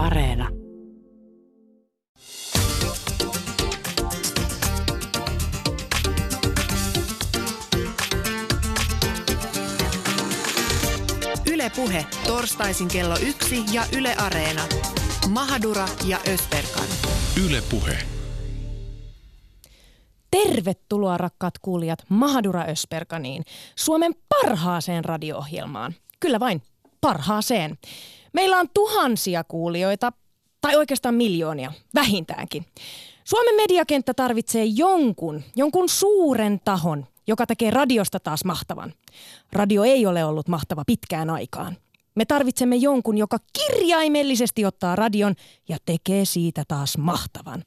[0.00, 0.48] Areena.
[11.46, 14.62] Yle Puhe, torstaisin kello yksi ja Yle Areena.
[15.28, 16.86] Mahadura ja Österkan.
[17.46, 17.98] Yle Puhe.
[20.30, 23.44] Tervetuloa rakkaat kuulijat Mahadura Ösperkaniin,
[23.76, 25.94] Suomen parhaaseen radio-ohjelmaan.
[26.20, 26.62] Kyllä vain,
[27.00, 27.78] parhaaseen.
[28.32, 30.12] Meillä on tuhansia kuulijoita,
[30.60, 32.66] tai oikeastaan miljoonia, vähintäänkin.
[33.24, 38.92] Suomen mediakenttä tarvitsee jonkun, jonkun suuren tahon, joka tekee radiosta taas mahtavan.
[39.52, 41.76] Radio ei ole ollut mahtava pitkään aikaan.
[42.14, 45.34] Me tarvitsemme jonkun, joka kirjaimellisesti ottaa radion
[45.68, 47.64] ja tekee siitä taas mahtavan.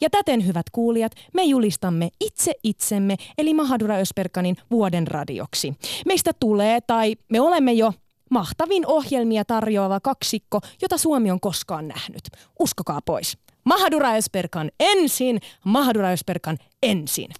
[0.00, 5.74] Ja täten, hyvät kuulijat, me julistamme itse itsemme, eli Mahadura Ösperkanin vuoden radioksi.
[6.06, 7.92] Meistä tulee, tai me olemme jo
[8.32, 12.24] mahtavin ohjelmia tarjoava kaksikko, jota Suomi on koskaan nähnyt.
[12.58, 13.38] Uskokaa pois.
[13.64, 17.30] Mahadura Ösperkan ensin, Mahadura Ösperkan ensin.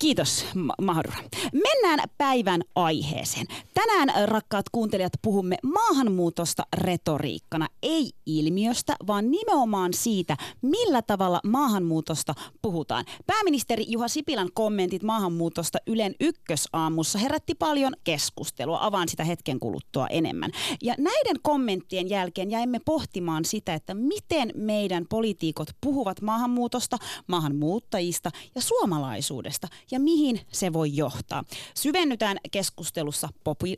[0.00, 0.44] Kiitos,
[0.82, 1.16] Mahdura.
[1.52, 3.46] Mennään päivän aiheeseen.
[3.74, 13.04] Tänään, rakkaat kuuntelijat, puhumme maahanmuutosta retoriikkana, ei ilmiöstä, vaan nimenomaan siitä, millä tavalla maahanmuutosta puhutaan.
[13.26, 18.78] Pääministeri Juha Sipilän kommentit maahanmuutosta Ylen ykkösaamussa herätti paljon keskustelua.
[18.80, 20.50] Avaan sitä hetken kuluttua enemmän.
[20.82, 28.60] Ja näiden kommenttien jälkeen jäimme pohtimaan sitä, että miten meidän poliitikot puhuvat maahanmuutosta, maahanmuuttajista ja
[28.60, 31.44] suomalaisista tulevaisuudesta ja mihin se voi johtaa.
[31.74, 33.28] Syvennytään keskustelussa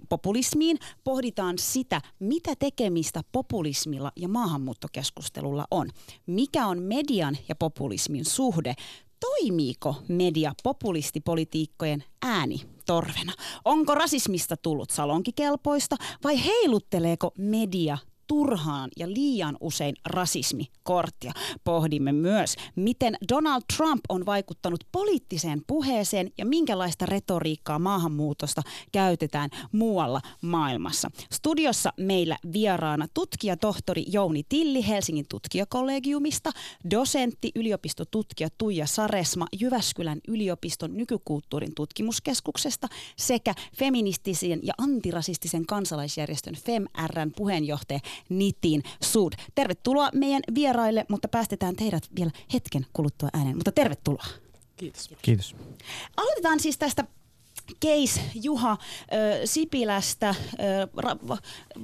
[0.09, 5.91] populismiin, pohditaan sitä, mitä tekemistä populismilla ja maahanmuuttokeskustelulla on.
[6.27, 8.75] Mikä on median ja populismin suhde?
[9.21, 13.33] Toimiiko media populistipolitiikkojen ääni torvena?
[13.65, 21.33] Onko rasismista tullut salonkikelpoista vai heilutteleeko media turhaan ja liian usein rasismikorttia.
[21.65, 30.21] Pohdimme myös, miten Donald Trump on vaikuttanut poliittiseen puheeseen ja minkälaista retoriikkaa maahanmuutosta käytetään muualla
[30.43, 31.11] maailmassa.
[31.33, 36.51] Studiossa meillä vieraana tutkijatohtori Jouni Tilli Helsingin tutkijakollegiumista,
[36.91, 48.01] dosentti yliopistotutkija Tuija Saresma Jyväskylän yliopiston nykykulttuurin tutkimuskeskuksesta sekä feministisen ja antirasistisen kansalaisjärjestön FemRn puheenjohtaja
[48.29, 49.33] Nitin Sud.
[49.55, 53.57] Tervetuloa meidän vieraille, mutta päästetään teidät vielä hetken kuluttua ääneen.
[53.57, 54.25] Mutta tervetuloa.
[54.77, 55.11] Kiitos.
[55.23, 55.57] Kiitos.
[56.17, 57.05] Aloitetaan siis tästä
[57.85, 58.79] case Juha äh,
[59.45, 60.29] Sipilästä.
[60.29, 60.37] Äh,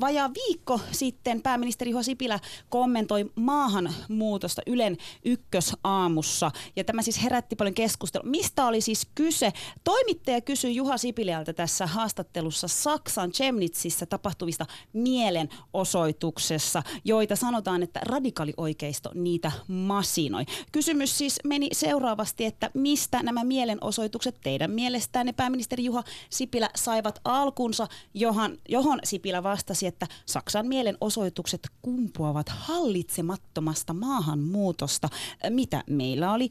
[0.00, 6.50] vajaa viikko sitten pääministeri Juha Sipilä kommentoi maahanmuutosta Ylen ykkösaamussa.
[6.76, 8.30] Ja tämä siis herätti paljon keskustelua.
[8.30, 9.52] Mistä oli siis kyse?
[9.84, 19.52] Toimittaja kysyi Juha Sipilältä tässä haastattelussa Saksan Chemnitsissä tapahtuvista mielenosoituksessa, joita sanotaan, että radikaalioikeisto niitä
[19.68, 20.44] masinoi.
[20.72, 27.20] Kysymys siis meni seuraavasti, että mistä nämä mielenosoitukset teidän mielestänne pääministeri pääministeri Juha Sipilä saivat
[27.25, 35.09] alkunsa, johon, johon Sipilä vastasi, että Saksan mielenosoitukset kumpuavat hallitsemattomasta maahanmuutosta,
[35.50, 36.48] mitä meillä oli?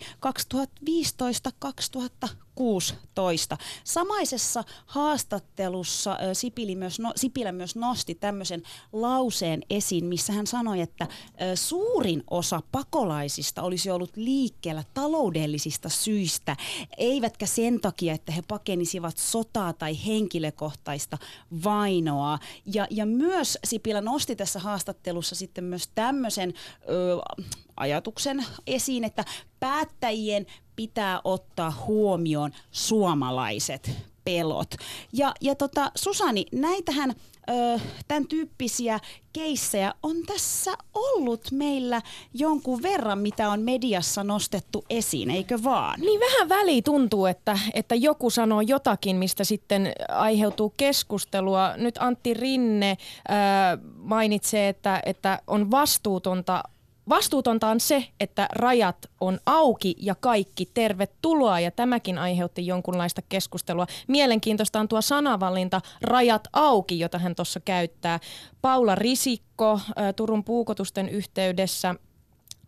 [2.26, 2.30] 2015-2016
[2.60, 3.58] 16.
[3.84, 11.08] Samaisessa haastattelussa Sipili myös no, Sipilä myös nosti tämmöisen lauseen esiin, missä hän sanoi, että
[11.56, 16.58] suurin osa pakolaisista olisi ollut liikkeellä taloudellisista syistä,
[16.98, 21.18] eivätkä sen takia, että he pakenisivat sotaa tai henkilökohtaista
[21.64, 22.40] vainoa.
[22.74, 26.54] Ja, ja myös Sipilä nosti tässä haastattelussa sitten myös tämmöisen
[26.90, 27.44] ö,
[27.80, 29.26] ajatuksen esiin, että
[29.60, 30.46] päättäjien
[30.76, 33.92] pitää ottaa huomioon suomalaiset
[34.24, 34.76] pelot.
[35.14, 37.10] Ja, ja tota, Susani, näitähän
[37.50, 39.00] ö, tämän tyyppisiä
[39.34, 42.02] keissejä on tässä ollut meillä
[42.34, 46.00] jonkun verran, mitä on mediassa nostettu esiin, eikö vaan?
[46.00, 51.74] Niin vähän väli tuntuu, että, että joku sanoo jotakin, mistä sitten aiheutuu keskustelua.
[51.78, 53.34] Nyt Antti Rinne ö,
[53.96, 56.64] mainitsee, että, että on vastuutonta
[57.10, 63.88] Vastuutonta on se, että rajat on auki ja kaikki tervetuloa ja tämäkin aiheutti jonkunlaista keskustelua.
[64.08, 68.20] Mielenkiintoista on tuo sanavalinta rajat auki, jota hän tuossa käyttää.
[68.62, 69.80] Paula Risikko
[70.16, 71.96] Turun puukotusten yhteydessä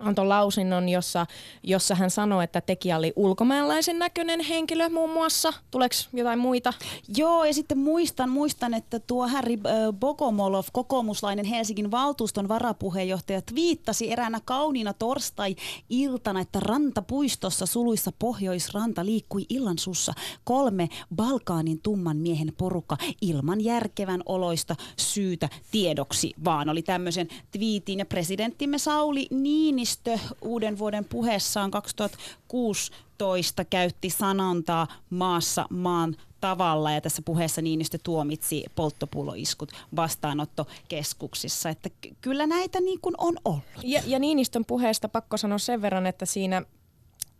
[0.02, 1.26] antoi lausinnon, jossa,
[1.64, 5.54] jossa hän sanoi, että tekijä oli ulkomaalaisen näköinen henkilö muun muassa.
[5.72, 6.74] Tuleeko jotain muita?
[7.18, 9.58] Joo, ja sitten muistan, muistan että tuo Harry
[10.00, 20.14] Bogomolov, kokoomuslainen Helsingin valtuuston varapuheenjohtaja, viittasi eräänä kauniina torstai-iltana, että rantapuistossa suluissa Pohjoisranta liikkui illansussa
[20.44, 28.06] kolme Balkaanin tumman miehen porukka ilman järkevän oloista syytä tiedoksi, vaan oli tämmöisen twiitin ja
[28.06, 37.22] presidenttimme Sauli Niinistö Niinistö uuden vuoden puheessaan 2016 käytti sanontaa maassa maan tavalla ja tässä
[37.22, 41.70] puheessa Niinistö tuomitsi polttopulloiskut vastaanottokeskuksissa.
[41.70, 41.90] Että
[42.22, 43.64] kyllä näitä niin kuin on ollut.
[43.84, 46.62] Ja, ja Niinistön puheesta pakko sanoa sen verran, että siinä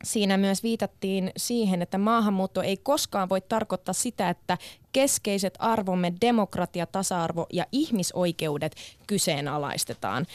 [0.04, 4.58] Siinä myös viitattiin siihen, että maahanmuutto ei koskaan voi tarkoittaa sitä, että
[4.92, 8.76] keskeiset arvomme demokratia, tasa-arvo ja ihmisoikeudet
[9.08, 10.26] kyseenalaistetaan.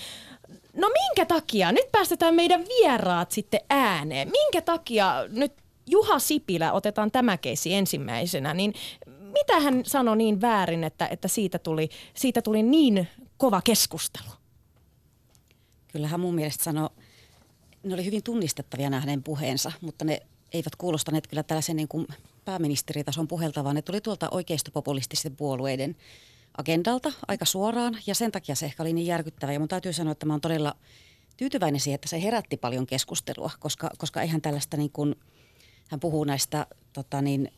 [0.74, 1.72] No minkä takia?
[1.72, 4.30] Nyt päästetään meidän vieraat sitten ääneen.
[4.30, 5.52] Minkä takia nyt
[5.86, 8.74] Juha Sipilä, otetaan tämä keissi ensimmäisenä, niin
[9.32, 14.30] mitä hän sanoi niin väärin, että, että siitä, tuli, siitä tuli niin kova keskustelu?
[15.88, 16.90] Kyllähän mun mielestä sanoi,
[17.86, 20.22] ne oli hyvin tunnistettavia nämä hänen puheensa, mutta ne
[20.52, 22.06] eivät kuulostaneet kyllä tällaisen niin kuin
[22.44, 25.96] pääministeritason puhelta, vaan ne tuli tuolta oikeistopopulististen puolueiden
[26.58, 29.52] agendalta aika suoraan ja sen takia se ehkä oli niin järkyttävä.
[29.52, 30.76] Ja mun täytyy sanoa, että mä oon todella
[31.36, 35.14] tyytyväinen siihen, että se herätti paljon keskustelua, koska, koska eihän tällaista niin kuin,
[35.88, 37.52] hän puhuu näistä tota niin,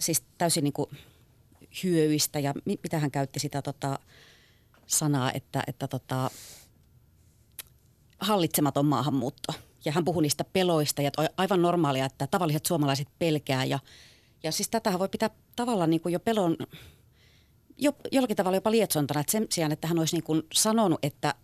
[0.00, 0.90] siis täysin niin kuin
[1.84, 3.98] hyöyistä ja mitä hän käytti sitä tota,
[4.86, 6.30] sanaa, että, että tota,
[8.20, 9.52] hallitsematon maahanmuutto.
[9.84, 13.78] Ja hän puhui niistä peloista ja aivan normaalia, että tavalliset suomalaiset pelkää ja,
[14.42, 16.56] ja siis tätähän voi pitää tavallaan niin kuin jo pelon
[17.78, 21.34] jo, jollakin tavalla jopa lietsontana, että sen sijaan, että hän olisi niin kuin sanonut, että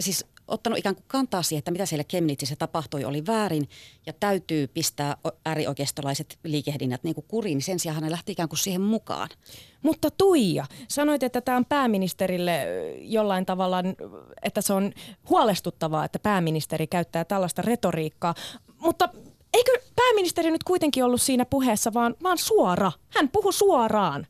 [0.00, 3.68] siis ottanut ikään kuin kantaa siihen, että mitä siellä Kemnitsissä tapahtui, oli väärin
[4.06, 8.58] ja täytyy pistää äärioikeistolaiset liikehdinnät niin kuin kuriin, niin sen sijaan hän lähti ikään kuin
[8.58, 9.28] siihen mukaan.
[9.82, 12.66] Mutta Tuija, sanoit, että tämä on pääministerille
[13.00, 13.78] jollain tavalla,
[14.42, 14.92] että se on
[15.28, 18.34] huolestuttavaa, että pääministeri käyttää tällaista retoriikkaa,
[18.78, 19.08] mutta
[19.54, 22.92] eikö pääministeri nyt kuitenkin ollut siinä puheessa vaan, vaan suora?
[23.14, 24.26] Hän puhui suoraan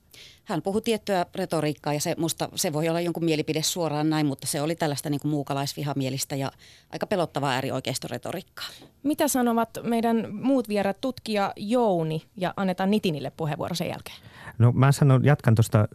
[0.51, 4.47] hän puhui tiettyä retoriikkaa ja se, musta, se voi olla jonkun mielipide suoraan näin, mutta
[4.47, 6.53] se oli tällaista niin kuin muukalaisvihamielistä ja
[6.93, 8.67] aika pelottavaa äärioikeistoretoriikkaa.
[9.03, 14.17] Mitä sanovat meidän muut vierat tutkija Jouni ja annetaan Nitinille puheenvuoro sen jälkeen?
[14.59, 15.89] No mä sanon, jatkan tuosta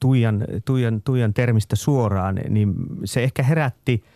[0.00, 2.74] Tuijan, Tuijan, Tuijan termistä suoraan, niin
[3.04, 4.02] se ehkä herätti–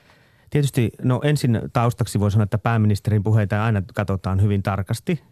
[0.51, 5.23] Tietysti no ensin taustaksi voi sanoa, että pääministerin puheita aina katsotaan hyvin tarkasti,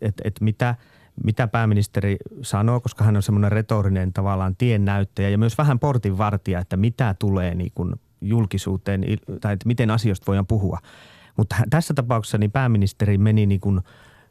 [0.00, 0.74] että et mitä–
[1.24, 6.76] mitä pääministeri sanoo, koska hän on semmoinen retorinen tavallaan tiennäyttäjä ja myös vähän portinvartija, että
[6.76, 9.04] mitä tulee niin kuin julkisuuteen
[9.40, 10.78] tai että miten asioista voidaan puhua.
[11.36, 13.80] Mutta tässä tapauksessa niin pääministeri meni niin kuin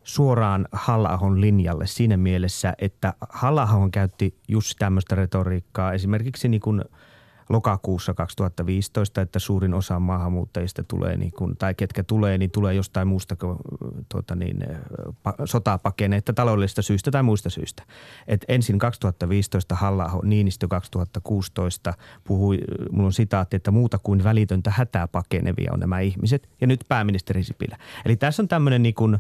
[0.03, 6.81] suoraan halla linjalle siinä mielessä, että halla käytti just tämmöistä retoriikkaa esimerkiksi niin kuin–
[7.53, 13.07] lokakuussa 2015, että suurin osa maahanmuuttajista tulee, niin kun, tai ketkä tulee, niin tulee jostain
[13.07, 13.35] muusta
[14.09, 14.57] tuota niin,
[15.45, 17.83] sotapakeneita taloudellisista syistä tai muista syistä.
[18.27, 22.59] Et ensin 2015 halla Niinistö 2016 puhui,
[22.91, 26.49] mulla on sitaatti, että muuta kuin välitöntä hätää pakenevia on nämä ihmiset.
[26.61, 27.77] Ja nyt pääministeri Sipilä.
[28.05, 29.17] Eli tässä on tämmöinen niin kuin,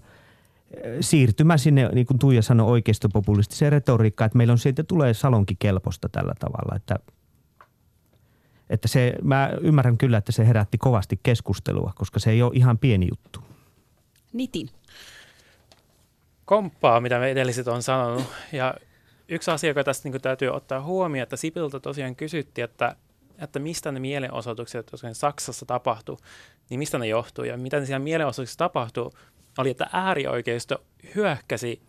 [0.99, 6.09] siirtymä sinne, niin kuin Tuija sanoi, oikeistopopulistiseen retoriikkaan, että meillä on siitä tulee salonki kelposta
[6.09, 6.95] tällä tavalla, että
[8.73, 12.77] että se, mä ymmärrän kyllä, että se herätti kovasti keskustelua, koska se ei ole ihan
[12.77, 13.39] pieni juttu.
[14.33, 14.69] Nitin.
[16.45, 18.23] Komppaa, mitä me edelliset on sanonut.
[18.51, 18.73] Ja
[19.27, 22.95] yksi asia, joka tästä niin täytyy ottaa huomioon, että Sipiltä tosiaan kysyttiin, että,
[23.37, 26.17] että mistä ne mielenosoitukset, jotka Saksassa tapahtui,
[26.69, 29.13] niin mistä ne johtuu ja mitä ne siellä mielenosoituksissa tapahtuu,
[29.57, 30.83] oli, että äärioikeisto
[31.15, 31.81] hyökkäsi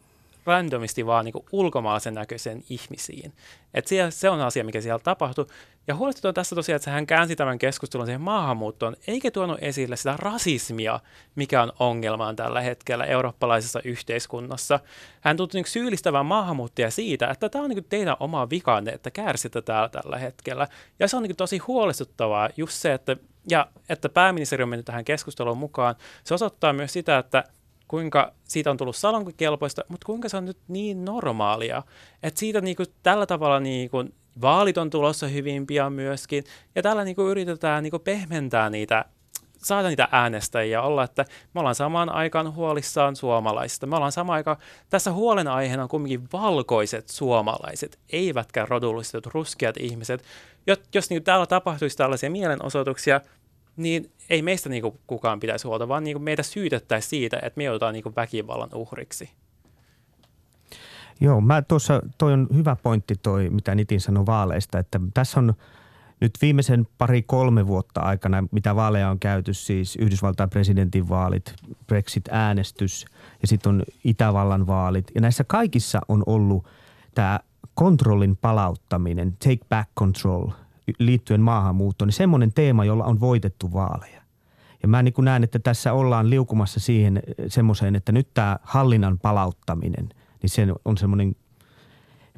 [0.45, 3.33] randomisti vaan niin ulkomaalaisen näköisen ihmisiin.
[3.75, 5.47] Et se, se on asia, mikä siellä tapahtui.
[5.87, 10.15] Ja huolestuttavaa tässä tosiaan, että hän käänsi tämän keskustelun siihen maahanmuuttoon, eikä tuonut esille sitä
[10.19, 11.01] rasismia,
[11.35, 14.81] mikä on ongelmaan tällä hetkellä eurooppalaisessa yhteiskunnassa.
[15.21, 19.63] Hän tuntui niin syyllistävän maahanmuuttajia siitä, että tämä on niin teidän oma vikanne, että kärsitte
[19.63, 20.69] täällä tällä hetkellä.
[20.99, 23.17] Ja se on niin tosi huolestuttavaa just se, että,
[23.51, 25.95] ja, että pääministeri on mennyt tähän keskusteluun mukaan.
[26.25, 27.45] Se osoittaa myös sitä, että
[27.95, 31.83] kuinka siitä on tullut salonkikelpoista, mutta kuinka se on nyt niin normaalia,
[32.23, 36.83] että siitä niin kuin, tällä tavalla niin kuin, vaalit on tulossa hyvin pian myöskin, ja
[36.83, 39.05] tällä niin kuin, yritetään niin kuin, pehmentää niitä
[39.59, 41.25] saada niitä äänestäjiä olla, että
[41.55, 43.87] me ollaan samaan aikaan huolissaan suomalaisista.
[43.87, 44.57] Me ollaan samaan aikaan,
[44.91, 50.25] tässä huolenaiheena on kuitenkin valkoiset suomalaiset, eivätkä rodulliset ruskeat ihmiset.
[50.67, 53.21] Jos, jos niin täällä tapahtuisi tällaisia mielenosoituksia,
[53.77, 57.59] niin ei meistä niin kuin kukaan pitäisi huolta, vaan niin kuin meitä syytettäisiin siitä, että
[57.59, 59.31] me joudutaan niin kuin väkivallan uhriksi.
[61.21, 65.55] Joo, mä tuossa, toi on hyvä pointti toi, mitä Nitin sanoi vaaleista, että tässä on
[66.21, 71.55] nyt viimeisen pari-kolme vuotta aikana, mitä vaaleja on käyty, siis Yhdysvaltain presidentin vaalit,
[71.87, 73.05] Brexit-äänestys
[73.43, 75.11] ja sitten on Itävallan vaalit.
[75.15, 76.67] Ja näissä kaikissa on ollut
[77.15, 77.41] tämä
[77.75, 80.49] kontrollin palauttaminen, take back control
[80.99, 84.23] liittyen maahanmuuttoon, niin semmoinen teema, jolla on voitettu vaaleja.
[84.83, 90.09] Ja mä niin näen, että tässä ollaan liukumassa siihen semmoiseen, että nyt tämä hallinnan palauttaminen,
[90.43, 91.37] niin se on semmoinen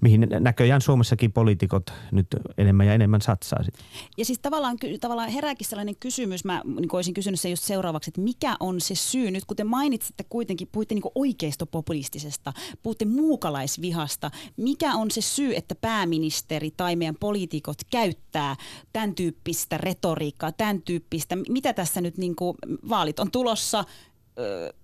[0.02, 2.26] mihin näköjään Suomessakin poliitikot nyt
[2.58, 3.62] enemmän ja enemmän satsaa.
[3.62, 3.74] Sit.
[4.16, 8.20] Ja siis tavallaan, tavallaan herääkin sellainen kysymys, mä niin olisin kysynyt se just seuraavaksi, että
[8.20, 14.94] mikä on se syy, nyt kun te mainitsitte kuitenkin, puhuitte niin oikeistopopulistisesta, puhutte muukalaisvihasta, mikä
[14.94, 18.56] on se syy, että pääministeri tai meidän poliitikot käyttää
[18.92, 22.56] tämän tyyppistä retoriikkaa, tämän tyyppistä, mitä tässä nyt niin kuin,
[22.88, 23.84] vaalit on tulossa,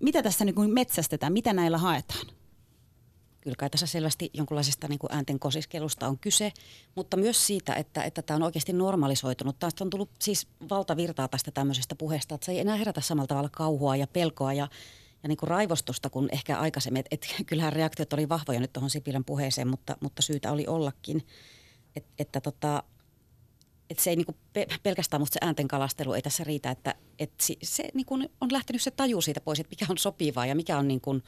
[0.00, 2.26] mitä tässä niin kuin metsästetään, mitä näillä haetaan?
[3.42, 6.52] Kyllä kai tässä selvästi jonkunlaisesta niin kuin äänten kosiskelusta on kyse,
[6.94, 9.58] mutta myös siitä, että, että tämä on oikeasti normalisoitunut.
[9.58, 13.48] Tästä on tullut siis valtavirtaa tästä tämmöisestä puheesta, että se ei enää herätä samalla tavalla
[13.52, 14.68] kauhua ja pelkoa ja,
[15.22, 17.00] ja niin kuin raivostusta kuin ehkä aikaisemmin.
[17.00, 21.26] Et, et, kyllähän reaktiot oli vahvoja nyt tuohon Sipilän puheeseen, mutta, mutta syytä oli ollakin.
[21.96, 22.82] Et, että tota,
[23.92, 24.34] et se ei niinku
[24.82, 28.82] pelkästään musta se äänten kalastelu ei tässä riitä, että et se, se niinku on lähtenyt
[28.82, 31.20] se taju siitä pois, että mikä on sopivaa ja mikä on niinku,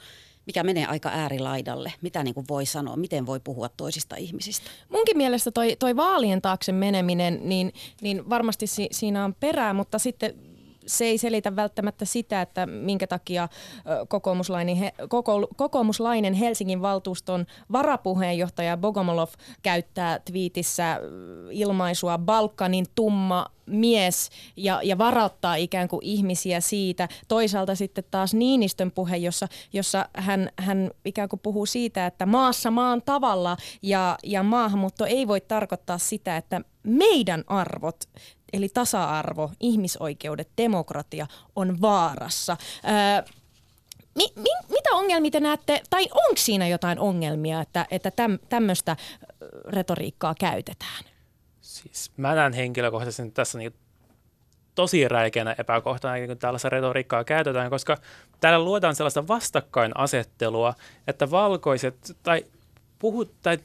[0.45, 4.69] mikä menee aika äärilaidalle, mitä niin kuin voi sanoa, miten voi puhua toisista ihmisistä.
[4.89, 9.99] Munkin mielestä toi, toi vaalien taakse meneminen, niin, niin varmasti si, siinä on perää, mutta
[9.99, 10.54] sitten
[10.87, 13.49] se ei selitä välttämättä sitä, että minkä takia
[14.07, 14.77] kokoomuslainen,
[15.09, 19.29] koko, kokoomuslainen Helsingin valtuuston varapuheenjohtaja Bogomolov
[19.63, 20.99] käyttää twiitissä
[21.51, 27.09] ilmaisua Balkanin tumma mies ja, ja varoittaa ikään kuin ihmisiä siitä.
[27.27, 32.71] Toisaalta sitten taas Niinistön puhe, jossa, jossa hän, hän ikään kuin puhuu siitä, että maassa
[32.71, 38.03] maan tavalla ja, ja maahanmuutto ei voi tarkoittaa sitä, että meidän arvot
[38.55, 42.57] eli tasa-arvo, ihmisoikeudet, demokratia on vaarassa.
[42.85, 43.33] Öö,
[44.15, 48.95] mi, mi, mitä ongelmia te näette, tai onko siinä jotain ongelmia, että, että täm, tämmöistä
[49.67, 51.03] retoriikkaa käytetään?
[51.61, 53.73] Siis mä näen henkilökohtaisesti tässä niin
[54.75, 57.97] tosi räikeänä epäkohtana, kun tällaista retoriikkaa käytetään, koska
[58.39, 60.73] täällä luodaan sellaista vastakkainasettelua,
[61.07, 62.45] että valkoiset tai
[62.99, 63.57] puhut, tai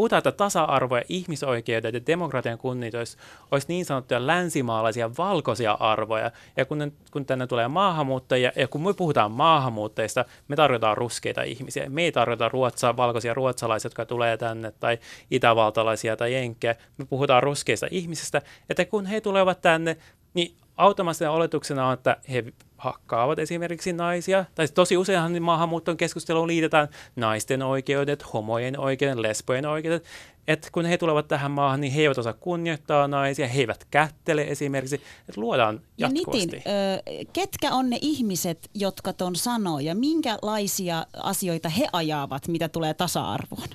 [0.00, 3.16] puhutaan, että tasa-arvo ja ihmisoikeudet ja demokratian kunnioitus
[3.50, 6.30] olisi niin sanottuja länsimaalaisia valkoisia arvoja.
[6.56, 11.88] Ja kun, kun tänne tulee maahanmuuttajia, ja kun me puhutaan maahanmuuttajista, me tarvitaan ruskeita ihmisiä.
[11.88, 14.98] Me ei tarvita ruotsa, valkoisia ruotsalaisia, jotka tulee tänne, tai
[15.30, 16.74] itävaltalaisia tai jenkkejä.
[16.98, 19.96] Me puhutaan ruskeista ihmisistä, että kun he tulevat tänne,
[20.34, 22.44] niin automaattisena oletuksena on, että he
[22.80, 24.44] hakkaavat esimerkiksi naisia.
[24.54, 30.04] Tai tosi useinhan maahanmuuton keskusteluun liitetään naisten oikeudet, homojen oikeudet, lesbojen oikeudet.
[30.48, 34.42] Että kun he tulevat tähän maahan, niin he eivät osaa kunnioittaa naisia, he eivät kättele
[34.42, 34.96] esimerkiksi.
[35.28, 36.40] Että luodaan jatkuvasti.
[36.40, 42.48] Ja Nitin, ö, ketkä on ne ihmiset, jotka ton sanoo ja minkälaisia asioita he ajavat,
[42.48, 43.68] mitä tulee tasa-arvoon?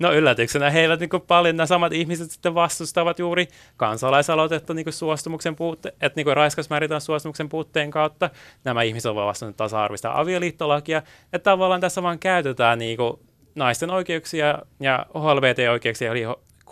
[0.00, 5.56] No yllätyksenä he eivät niin paljon, nämä samat ihmiset sitten vastustavat juuri kansalaisaloitetta niin suostumuksen
[5.56, 8.30] puutte, että niin raiskausmääritään suostumuksen puutteen kautta.
[8.64, 10.98] Nämä ihmiset ovat vastanneet tasa-arvista avioliittolakia,
[11.32, 13.20] että tavallaan tässä vaan käytetään niin kuin
[13.54, 16.22] naisten oikeuksia ja HLBT-oikeuksia, eli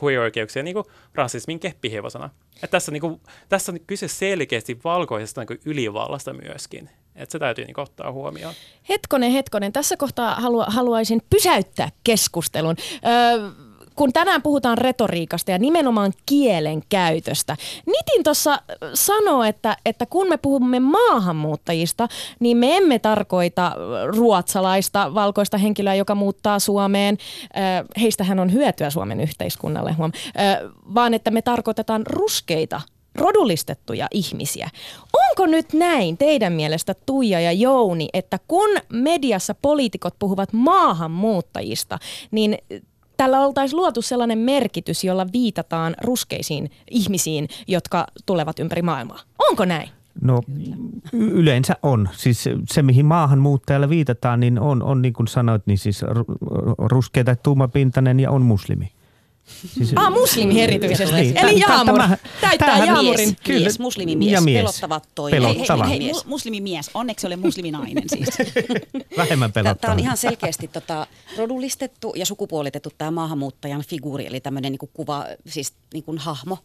[0.03, 0.77] queer-oikeuksia niin
[1.15, 2.31] rasismin keppihevosana.
[2.55, 6.91] Että tässä, niin kuin, tässä on kyse selkeästi valkoisesta niin ylivallasta myöskin.
[7.19, 8.55] Että se täytyy niin ottaa huomioon.
[8.89, 9.73] Hetkonen, hetkonen.
[9.73, 12.77] Tässä kohtaa halu, haluaisin pysäyttää keskustelun.
[13.07, 13.51] Öö,
[13.99, 17.57] kun tänään puhutaan retoriikasta ja nimenomaan kielen käytöstä.
[17.87, 18.63] Nitin tuossa
[18.95, 22.09] sanoo, että, että kun me puhumme maahanmuuttajista,
[22.41, 23.73] niin me emme tarkoita
[24.07, 27.19] ruotsalaista valkoista henkilöä, joka muuttaa Suomeen.
[28.01, 30.13] Heistähän on hyötyä Suomen yhteiskunnalle, huom.
[30.95, 32.81] vaan että me tarkoitetaan ruskeita
[33.19, 34.71] rodullistettuja ihmisiä.
[35.29, 41.99] Onko nyt näin teidän mielestä Tuija ja Jouni, että kun mediassa poliitikot puhuvat maahanmuuttajista,
[42.31, 42.59] niin
[43.17, 49.21] tällä oltaisiin luotu sellainen merkitys, jolla viitataan ruskeisiin ihmisiin, jotka tulevat ympäri maailmaa.
[49.51, 49.89] Onko näin?
[50.23, 50.43] No
[51.13, 52.09] yleensä on.
[52.13, 56.05] Siis se, mihin maahanmuuttajalle viitataan, niin on, on niin kuin sanoit, niin siis
[56.79, 58.93] ruskea tai tuumapintainen ja on muslimi.
[59.49, 61.15] Siis, ah, muslimi erityisesti.
[61.15, 63.29] Niin, Eli Jaamur tämä, täyttää Jaamurin.
[63.29, 63.61] Mies, kyllä.
[63.61, 64.59] mies, muslimimies, ja mies.
[64.59, 65.31] pelottava toi.
[65.31, 65.85] Pelottava.
[65.85, 68.29] Hei, hei, hei, muslimimies, onneksi ole musliminainen siis.
[69.17, 69.81] Vähemmän pelottava.
[69.81, 75.27] Tämä on ihan selkeästi tota, rodullistettu ja sukupuolitettu tämä maahanmuuttajan figuuri, eli tämmöinen niinku kuva,
[75.47, 76.59] siis niinku hahmo.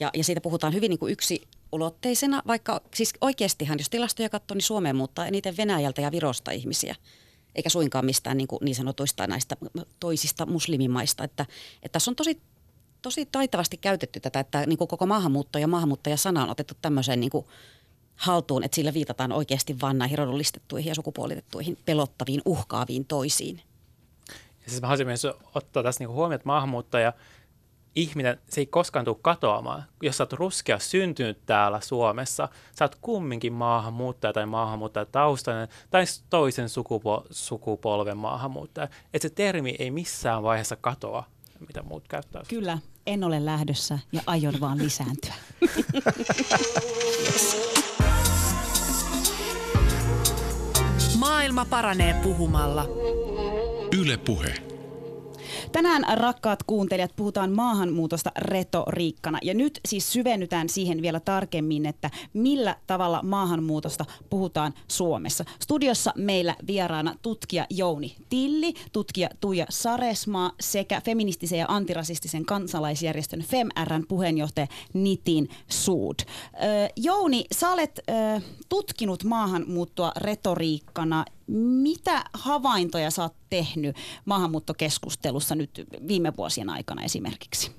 [0.00, 4.54] Ja, ja siitä puhutaan hyvin niin kuin yksi ulotteisena, vaikka siis oikeastihan, jos tilastoja katsoo,
[4.54, 6.94] niin Suomeen muuttaa eniten Venäjältä ja Virosta ihmisiä,
[7.56, 9.56] eikä suinkaan mistään niin, kuin niin sanotuista näistä
[10.00, 11.24] toisista muslimimaista.
[11.24, 11.46] Että,
[11.82, 12.40] että tässä on tosi,
[13.02, 17.30] tosi taitavasti käytetty tätä, että niin kuin koko maahanmuutto ja maahanmuuttaja-sana on otettu tämmöiseen niin
[17.30, 17.46] kuin
[18.16, 23.62] haltuun, että sillä viitataan oikeasti vain näihin rodullistettuihin ja sukupuolitettuihin pelottaviin, uhkaaviin toisiin.
[24.64, 27.12] Ja siis mä haluaisin myös ottaa tässä niin huomioon, että maahanmuuttaja–
[27.96, 29.84] ihminen, se ei koskaan tule katoamaan.
[30.02, 32.48] Jos sä oot ruskea syntynyt täällä Suomessa,
[32.78, 38.88] sä oot kumminkin maahanmuuttaja tai maahanmuuttaja taustainen tai toisen sukupo- sukupolven maahanmuuttaja.
[39.14, 41.24] Että se termi ei missään vaiheessa katoa,
[41.68, 42.42] mitä muut käyttää.
[42.48, 45.34] Kyllä, en ole lähdössä ja aion vaan lisääntyä.
[51.18, 52.86] Maailma paranee puhumalla.
[53.98, 54.75] Yle Puhe.
[55.72, 62.76] Tänään rakkaat kuuntelijat puhutaan maahanmuutosta retoriikkana ja nyt siis syvennytään siihen vielä tarkemmin, että millä
[62.86, 65.44] tavalla maahanmuutosta puhutaan Suomessa.
[65.62, 74.04] Studiossa meillä vieraana tutkija Jouni Tilli, tutkija Tuija Saresmaa sekä feministisen ja antirasistisen kansalaisjärjestön FemRn
[74.08, 76.14] puheenjohtaja Nitin Suud.
[76.96, 78.00] Jouni, sä olet
[78.68, 81.24] tutkinut maahanmuuttoa retoriikkana
[81.82, 87.70] mitä havaintoja sä oot tehnyt maahanmuuttokeskustelussa nyt viime vuosien aikana esimerkiksi?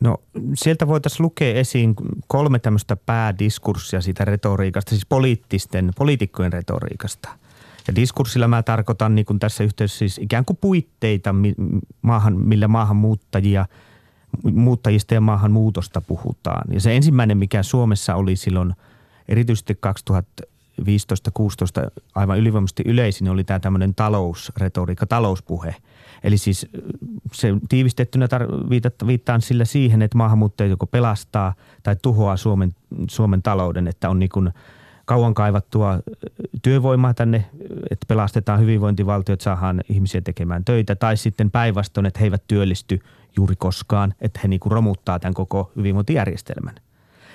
[0.00, 0.16] No
[0.54, 1.94] sieltä voitaisiin lukea esiin
[2.26, 7.28] kolme tämmöistä päädiskurssia siitä retoriikasta, siis poliittisten, poliitikkojen retoriikasta.
[7.88, 11.34] Ja diskurssilla mä tarkoitan niin kuin tässä yhteydessä siis ikään kuin puitteita,
[12.02, 13.66] maahan, millä maahanmuuttajia,
[14.52, 16.74] muuttajista ja maahanmuutosta puhutaan.
[16.74, 18.74] Ja se ensimmäinen, mikä Suomessa oli silloin
[19.28, 20.42] erityisesti 2000
[20.80, 20.84] 15-16
[22.14, 25.76] aivan ylivoimaisesti yleisin oli tämä tämmöinen talousretoriikka, talouspuhe.
[26.24, 26.66] Eli siis
[27.32, 32.74] se tiivistettynä tar- viittaan sillä siihen, että maahanmuuttaja joko pelastaa tai tuhoaa Suomen,
[33.10, 34.50] Suomen talouden, että on niin kuin
[35.04, 36.00] kauan kaivattua
[36.62, 37.44] työvoimaa tänne,
[37.90, 43.00] että pelastetaan hyvinvointivaltio, että saadaan ihmisiä tekemään töitä, tai sitten päinvastoin, että he eivät työllisty
[43.36, 46.74] juuri koskaan, että he niin kuin romuttaa tämän koko hyvinvointijärjestelmän–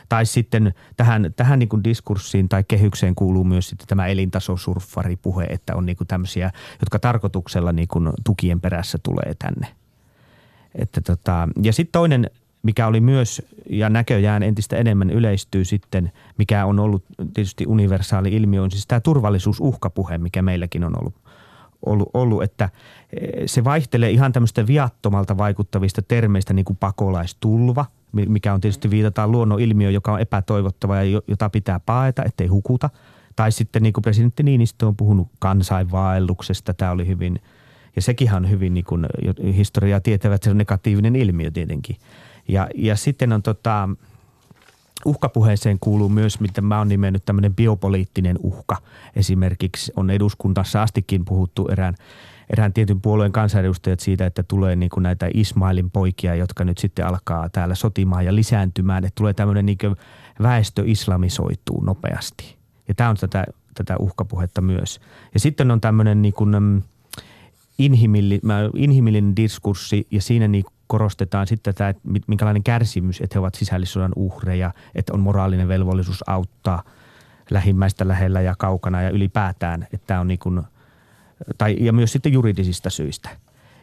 [0.09, 5.75] tai sitten tähän, tähän niin kuin diskurssiin tai kehykseen kuuluu myös sitten tämä elintasosurffaripuhe, että
[5.75, 9.67] on niin kuin tämmöisiä, jotka tarkoituksella niin kuin tukien perässä tulee tänne.
[10.75, 12.29] Että tota, ja sitten toinen,
[12.63, 18.61] mikä oli myös ja näköjään entistä enemmän yleistyy sitten, mikä on ollut tietysti universaali ilmiö,
[18.61, 21.15] on siis tämä turvallisuusuhkapuhe, mikä meilläkin on ollut
[21.85, 22.70] ollut, ollut, että
[23.22, 27.85] eh, se vaihtelee ihan tämmöistä viattomalta vaikuttavista termeistä niin kuin pakolaistulva,
[28.16, 32.90] mikä on tietysti viitataan luonnon ilmiö, joka on epätoivottava ja jota pitää paeta, ettei hukuta.
[33.36, 37.40] Tai sitten niin kuin presidentti Niinistö on puhunut kansainvaelluksesta, tämä oli hyvin,
[37.96, 39.08] ja sekin on hyvin niin kuin
[39.56, 41.96] historiaa tietävät, se on negatiivinen ilmiö tietenkin.
[42.48, 43.90] Ja, ja sitten on tota,
[45.06, 48.78] uhkapuheeseen kuuluu myös, mitä mä oon nimennyt tämmöinen biopoliittinen uhka.
[49.16, 51.96] Esimerkiksi on eduskuntassa astikin puhuttu erään
[52.50, 57.08] erään tietyn puolueen kansanedustajat siitä, että tulee niin kuin näitä Ismailin poikia, jotka nyt sitten
[57.08, 59.05] alkaa täällä sotimaan ja lisääntymään.
[59.05, 59.77] Että tulee tämmöinen niin
[60.42, 62.55] väestö islamisoituu nopeasti.
[62.88, 65.00] Ja tämä on tätä, tätä uhkapuhetta myös.
[65.34, 66.81] Ja sitten on tämmöinen niin kuin, mm,
[67.77, 68.42] inhimilli,
[68.75, 74.12] inhimillinen diskurssi ja siinä niin korostetaan sitten tätä, että minkälainen kärsimys, että he ovat sisällissodan
[74.16, 76.84] uhreja, että on moraalinen velvollisuus auttaa
[77.50, 80.62] lähimmäistä lähellä ja kaukana ja ylipäätään, että tämä on niin kuin–
[81.58, 83.29] tai, ja myös sitten juridisista syistä.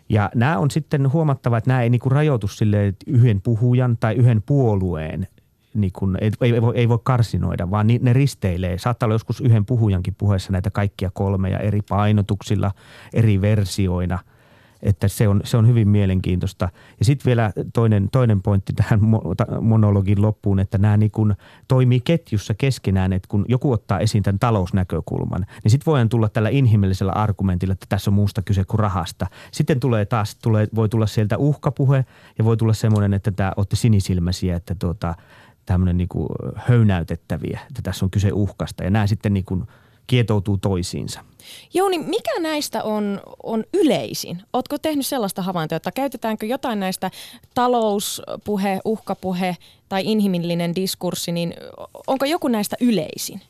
[0.09, 4.43] Ja nämä on sitten huomattava, että nämä ei niin rajoitu sille yhden puhujan tai yhden
[4.43, 5.27] puolueen
[5.75, 8.79] niin kuin, ei, ei, voi, ei voi karsinoida, vaan ne risteilee.
[8.79, 12.71] Saattaa olla joskus yhden puhujankin puheessa näitä kaikkia kolmeja eri painotuksilla,
[13.13, 14.19] eri versioina–
[14.83, 16.69] että se on, se on hyvin mielenkiintoista.
[16.99, 19.01] Ja sitten vielä toinen, toinen pointti tähän
[19.61, 21.13] monologin loppuun, että nämä niin
[21.69, 26.49] toimii ketjussa keskenään, että kun joku ottaa esiin tämän talousnäkökulman, niin sitten voidaan tulla tällä
[26.49, 29.27] inhimillisellä argumentilla, että tässä on muusta kyse kuin rahasta.
[29.51, 32.05] Sitten tulee taas, tulee, voi tulla sieltä uhkapuhe
[32.39, 35.15] ja voi tulla semmoinen, että tämä olette sinisilmäisiä, että tuota,
[35.67, 36.09] tämmöinen niin
[36.57, 38.85] höynäytettäviä, että tässä on kyse uhkasta.
[38.85, 39.65] Ja nämä sitten niin kuin
[40.07, 41.25] kietoutuu toisiinsa.
[41.75, 44.43] Jouni, mikä näistä on, on yleisin?
[44.53, 47.11] Oletko tehnyt sellaista havaintoa, että käytetäänkö jotain näistä
[47.55, 49.57] talouspuhe, uhkapuhe
[49.89, 51.55] tai inhimillinen diskurssi, niin
[52.07, 53.41] onko joku näistä yleisin?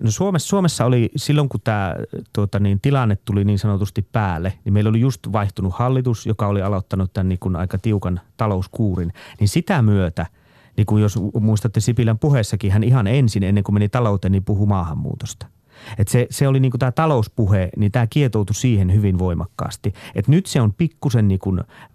[0.00, 1.94] No Suomessa, Suomessa oli silloin, kun tämä
[2.32, 6.62] tuota, niin, tilanne tuli niin sanotusti päälle, niin meillä oli just vaihtunut hallitus, joka oli
[6.62, 9.12] aloittanut tämän niin kuin aika tiukan talouskuurin.
[9.40, 10.26] Niin sitä myötä,
[10.76, 14.66] niin kuin jos muistatte Sipilän puheessakin, hän ihan ensin, ennen kuin meni talouteen, niin puhui
[14.66, 15.46] maahanmuutosta–
[15.98, 19.92] Et se, se oli niin tämä talouspuhe, niin tämä kietoutui siihen hyvin voimakkaasti.
[20.14, 21.40] Et nyt se on pikkusen niin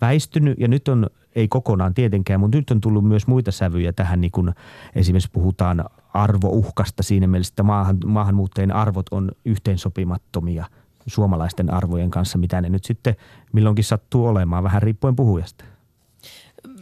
[0.01, 4.21] väistynyt ja nyt on, ei kokonaan tietenkään, mutta nyt on tullut myös muita sävyjä tähän,
[4.21, 4.51] niin kuin
[4.95, 10.65] esimerkiksi puhutaan arvouhkasta siinä mielessä, että maahan, maahanmuuttajien arvot on yhteensopimattomia
[11.07, 13.15] suomalaisten arvojen kanssa, mitä ne nyt sitten
[13.53, 15.65] milloinkin sattuu olemaan, vähän riippuen puhujasta.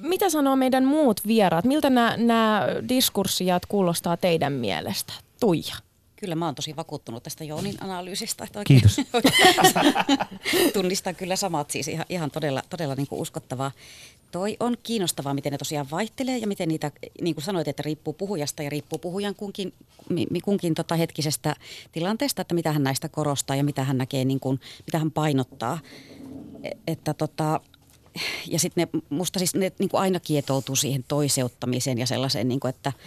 [0.02, 1.66] Mitä sanoo meidän muut vieraat?
[1.66, 5.14] Miltä nämä diskurssijat kuulostaa teidän mielestä?
[5.40, 5.76] Tuija.
[6.22, 8.44] Kyllä mä oon tosi vakuuttunut tästä Joonin analyysistä.
[8.44, 9.08] Että oikein, Kiitos.
[10.74, 13.72] tunnistan kyllä samat, siis ihan, ihan todella, todella niin kuin uskottavaa.
[14.32, 18.14] Toi on kiinnostavaa, miten ne tosiaan vaihtelee ja miten niitä, niin kuin sanoit, että riippuu
[18.14, 19.74] puhujasta ja riippuu puhujan kunkin,
[20.44, 21.56] kunkin tota hetkisestä
[21.92, 25.80] tilanteesta, että mitä hän näistä korostaa ja mitä hän näkee, niin kuin, mitä hän painottaa.
[26.64, 27.62] E, että tota,
[28.48, 32.60] ja sitten ne, musta siis ne niin kuin aina kietoutuu siihen toiseuttamiseen ja sellaiseen, niin
[32.60, 32.94] kuin, että–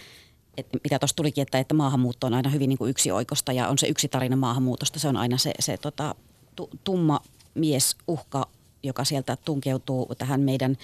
[0.57, 3.77] että mitä tuossa tulikin, että, että maahanmuutto on aina hyvin niin kuin yksioikosta ja on
[3.77, 4.99] se yksi tarina maahanmuutosta.
[4.99, 6.15] Se on aina se, se tota,
[6.55, 7.19] tu, tumma
[7.53, 8.47] mies uhka,
[8.83, 10.77] joka sieltä tunkeutuu tähän meidän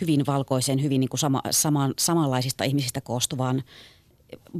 [0.00, 3.62] hyvin valkoiseen, hyvin niin kuin sama, saman, samanlaisista ihmisistä koostuvaan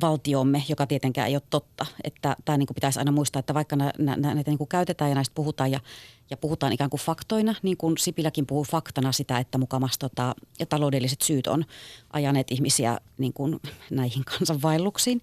[0.00, 1.86] valtiomme, joka tietenkään ei ole totta.
[2.04, 5.10] Että tämä niin kuin pitäisi aina muistaa, että vaikka nä, nä, näitä niin kuin käytetään
[5.10, 5.80] ja näistä puhutaan ja,
[6.30, 10.66] ja puhutaan ikään kuin faktoina, niin kuin Sipiläkin puhuu faktana sitä, että mukamas tota, ja
[10.66, 11.64] taloudelliset syyt on
[12.12, 15.22] ajaneet ihmisiä niin kuin näihin kansanvaelluksiin,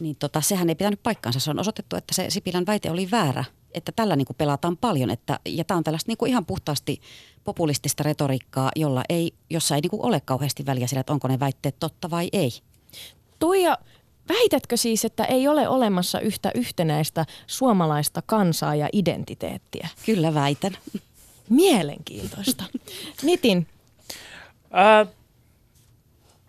[0.00, 1.40] niin tota, sehän ei pitänyt paikkaansa.
[1.40, 5.10] Se on osoitettu, että se Sipilän väite oli väärä, että tällä niin kuin pelataan paljon.
[5.10, 7.00] Että, ja tämä on tällaista niin kuin ihan puhtaasti
[7.44, 11.40] populistista retoriikkaa, jolla ei, jossa ei niin kuin ole kauheasti väliä sillä, että onko ne
[11.40, 12.50] väitteet totta vai ei.
[13.38, 13.78] Tuija,
[14.28, 19.88] väitätkö siis, että ei ole olemassa yhtä yhtenäistä suomalaista kansaa ja identiteettiä?
[20.06, 20.76] Kyllä väitän.
[21.48, 22.64] Mielenkiintoista.
[23.22, 23.66] Nitin.
[24.74, 25.08] Äh,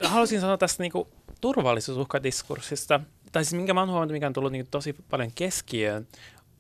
[0.04, 1.08] haluaisin sanoa tästä niinku
[1.42, 3.00] turvallisuusuhkadiskurssista,
[3.32, 6.08] tai siis minkä mä oon huomannut, mikä on tullut niinku tosi paljon keskiöön,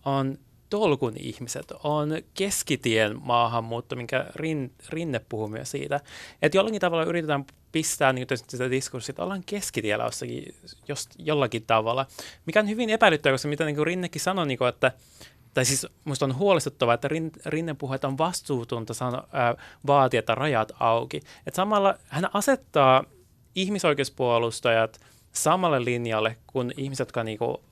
[0.05, 0.37] on
[0.69, 5.99] tolkun ihmiset, on keskitien maahanmuutto, minkä Rin, Rinne puhuu myös siitä,
[6.41, 10.55] että jollakin tavalla yritetään pistää niin sitä diskurssia, että ollaan keskitiellä jossakin,
[10.87, 12.05] jos, jollakin tavalla,
[12.45, 14.91] mikä on hyvin epäilyttävää, koska mitä niin Rinnekin sanoi, niin kuin, että
[15.53, 17.09] tai siis minusta on huolestuttavaa, että
[17.45, 18.93] Rinne puhuu, että on vastuutonta
[19.87, 21.21] vaatia, että rajat auki.
[21.47, 23.03] Et samalla hän asettaa
[23.55, 24.99] ihmisoikeuspuolustajat
[25.31, 27.63] samalle linjalle kuin ihmiset, jotka niinku,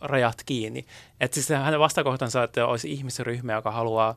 [0.00, 0.86] rajat kiinni.
[1.20, 4.16] Että siis hänen vastakohtansa, että olisi ihmisryhmä, joka haluaa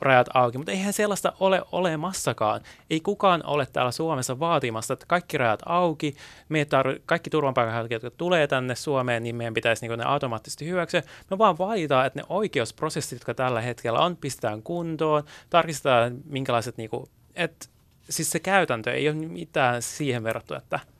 [0.00, 2.60] rajat auki, mutta eihän sellaista ole olemassakaan.
[2.90, 6.16] Ei kukaan ole täällä Suomessa vaatimassa, että kaikki rajat auki,
[6.48, 6.66] me
[7.06, 11.02] kaikki turvapaikanhakijat, jotka tulee tänne Suomeen, niin meidän pitäisi niin ne automaattisesti hyväksyä.
[11.30, 16.90] Me vaan vaaditaan, että ne oikeusprosessit, jotka tällä hetkellä on, pistetään kuntoon, tarkistetaan minkälaiset, niin
[16.90, 17.66] kuin, että
[18.10, 20.80] siis se käytäntö ei ole mitään siihen verrattuna, että–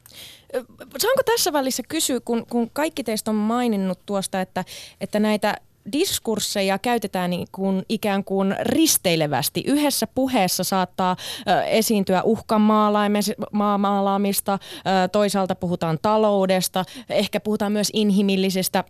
[0.99, 4.65] Saanko tässä välissä kysyä, kun, kun kaikki teistä on maininnut tuosta, että,
[5.01, 5.57] että näitä
[5.93, 9.63] diskursseja käytetään niin kuin ikään kuin risteilevästi.
[9.67, 11.17] Yhdessä puheessa saattaa
[11.49, 14.59] ö, esiintyä uhkamaalaamista,
[15.13, 18.85] toisaalta puhutaan taloudesta, ehkä puhutaan myös inhimillisestä,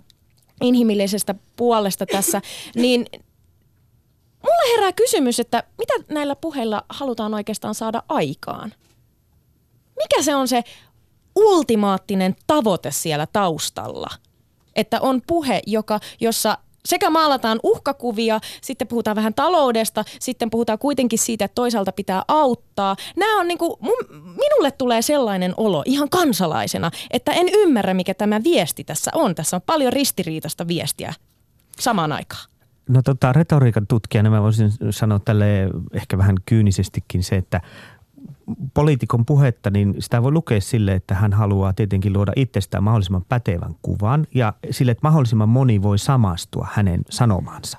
[0.61, 2.43] inhimillisestä puolesta tässä.
[2.75, 3.07] Niin
[4.43, 8.73] mulle herää kysymys, että mitä näillä puheilla halutaan oikeastaan saada aikaan?
[9.97, 10.65] Mikä se on se
[11.37, 14.09] ultimaattinen tavoite siellä taustalla.
[14.77, 21.19] Että on puhe, joka, jossa sekä maalataan uhkakuvia, sitten puhutaan vähän taloudesta, sitten puhutaan kuitenkin
[21.19, 22.97] siitä, että toisaalta pitää auttaa.
[23.17, 23.77] Nämä on niin kuin,
[24.15, 29.35] minulle tulee sellainen olo ihan kansalaisena, että en ymmärrä, mikä tämä viesti tässä on.
[29.35, 31.15] Tässä on paljon ristiriitaista viestiä
[31.79, 32.51] samaan aikaan.
[32.89, 35.47] No tota, retoriikan tutkijana mä voisin sanoa tälle
[35.93, 37.61] ehkä vähän kyynisestikin se, että
[38.75, 43.75] poliitikon puhetta, niin sitä voi lukea sille, että hän haluaa tietenkin luoda itsestään mahdollisimman pätevän
[43.83, 47.79] kuvan ja sille, että mahdollisimman moni voi samastua hänen sanomansa.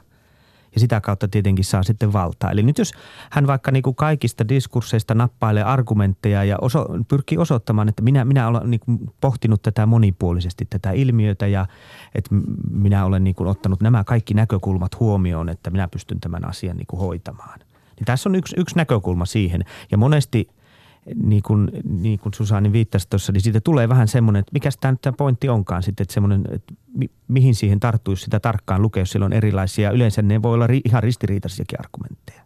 [0.74, 2.52] Ja sitä kautta tietenkin saa sitten valtaa.
[2.52, 2.92] Eli nyt jos
[3.32, 8.48] hän vaikka niin kuin kaikista diskursseista nappailee argumentteja ja oso, pyrkii osoittamaan, että minä, minä
[8.48, 11.66] olen niin kuin pohtinut tätä monipuolisesti, tätä ilmiötä ja
[12.16, 12.36] että
[12.72, 16.88] minä olen niin kuin ottanut nämä kaikki näkökulmat huomioon, että minä pystyn tämän asian niin
[16.88, 17.60] kuin hoitamaan.
[18.00, 19.64] Niin tässä on yksi, yksi näkökulma siihen.
[19.92, 20.48] Ja monesti
[21.24, 24.92] niin kuin, niin kuin Susanni viittasi tuossa, niin siitä tulee vähän semmoinen, että mikä tämä
[24.92, 29.02] nyt tämä pointti onkaan sitten, että semmoinen, että mi, mihin siihen tarttuisi sitä tarkkaan lukea,
[29.02, 29.92] jos on erilaisia.
[29.92, 32.42] Yleensä ne voi olla ri, ihan ristiriitaisiakin argumentteja.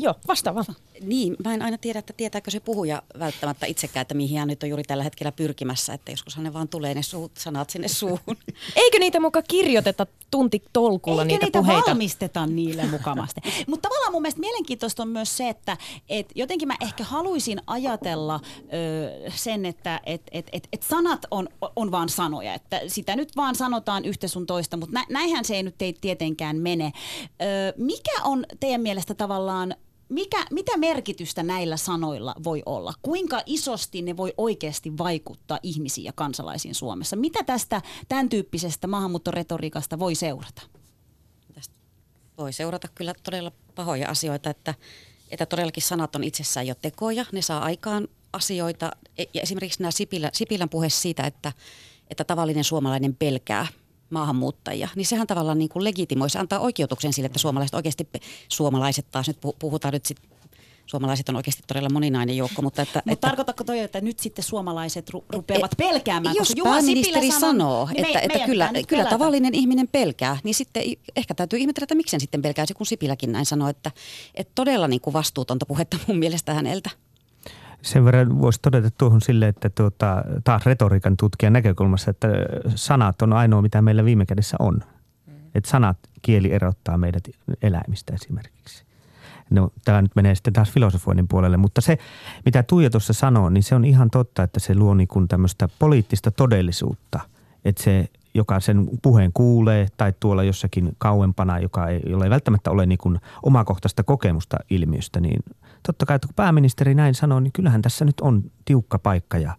[0.00, 0.64] Joo, vastaava.
[1.00, 4.62] Niin, mä en aina tiedä, että tietääkö se puhuja välttämättä itsekään, että mihin hän nyt
[4.62, 8.36] on juuri tällä hetkellä pyrkimässä, että joskus ne vaan tulee ne suut, sanat sinne suuhun.
[8.76, 11.90] Eikö niitä muka kirjoiteta tunti tolkulla Eikö niitä, niitä puheita?
[11.90, 13.40] valmisteta niille mukamasti?
[13.68, 15.76] Mutta tavallaan mun mielestä mielenkiintoista on myös se, että
[16.08, 18.40] et jotenkin mä ehkä haluaisin ajatella
[18.72, 22.54] ö, sen, että et, et, et, et sanat on, on vaan sanoja.
[22.54, 25.92] Että sitä nyt vaan sanotaan yhtä sun toista, mutta nä, näinhän se ei nyt ei
[26.00, 26.92] tietenkään mene.
[27.42, 27.44] Ö,
[27.76, 29.74] mikä on teidän mielestä tavallaan
[30.08, 32.94] mikä, mitä merkitystä näillä sanoilla voi olla?
[33.02, 37.16] Kuinka isosti ne voi oikeasti vaikuttaa ihmisiin ja kansalaisiin Suomessa?
[37.16, 40.62] Mitä tästä tämän tyyppisestä maahanmuuttoretoriikasta voi seurata?
[41.54, 41.74] Tästä
[42.38, 44.74] voi seurata kyllä todella pahoja asioita, että,
[45.30, 47.24] että todellakin sanat on itsessään jo tekoja.
[47.32, 48.90] Ne saa aikaan asioita.
[49.18, 51.52] E- Ja esimerkiksi nämä Sipilä, Sipilän puhe siitä, että,
[52.10, 53.66] että tavallinen suomalainen pelkää
[54.10, 58.08] maahanmuuttajia, niin sehän tavallaan niin kuin legitimoi, se antaa oikeutuksen sille, että suomalaiset oikeasti,
[58.48, 60.18] suomalaiset taas nyt pu- puhutaan nyt sit,
[60.86, 64.44] suomalaiset on oikeasti todella moninainen joukko, mutta että, Mutta että tarkoitatko toi, että nyt sitten
[64.44, 66.34] suomalaiset ru- rupeavat pelkäämään?
[66.34, 69.10] jos koska Juha pääministeri Sipilä sanoo, niin me- että, että meidän kyllä, kyllä pelätä.
[69.10, 70.82] tavallinen ihminen pelkää, niin sitten
[71.16, 73.90] ehkä täytyy ihmetellä, että miksen sitten pelkäisi, kun Sipiläkin näin sanoi, että,
[74.34, 76.90] että todella niin kuin vastuutonta puhetta mun mielestä häneltä.
[77.82, 82.28] Sen verran voisi todeta tuohon sille, että tuota, taas retoriikan tutkijan näkökulmassa, että
[82.74, 84.80] sanat on ainoa, mitä meillä viime kädessä on.
[85.54, 87.24] Että sanat, kieli erottaa meidät
[87.62, 88.84] eläimistä esimerkiksi.
[89.50, 91.98] No, tämä nyt menee sitten taas filosofoinnin puolelle, mutta se,
[92.44, 95.68] mitä Tuija tuossa sanoo, niin se on ihan totta, että se luo niin kuin tämmöistä
[95.78, 97.20] poliittista todellisuutta.
[97.64, 102.70] Että se, joka sen puheen kuulee tai tuolla jossakin kauempana, joka ei, jolla ei välttämättä
[102.70, 105.42] ole niin kuin omakohtaista kokemusta ilmiöstä, niin
[105.86, 109.52] totta kai, että kun pääministeri näin sanoo, niin kyllähän tässä nyt on tiukka paikka ja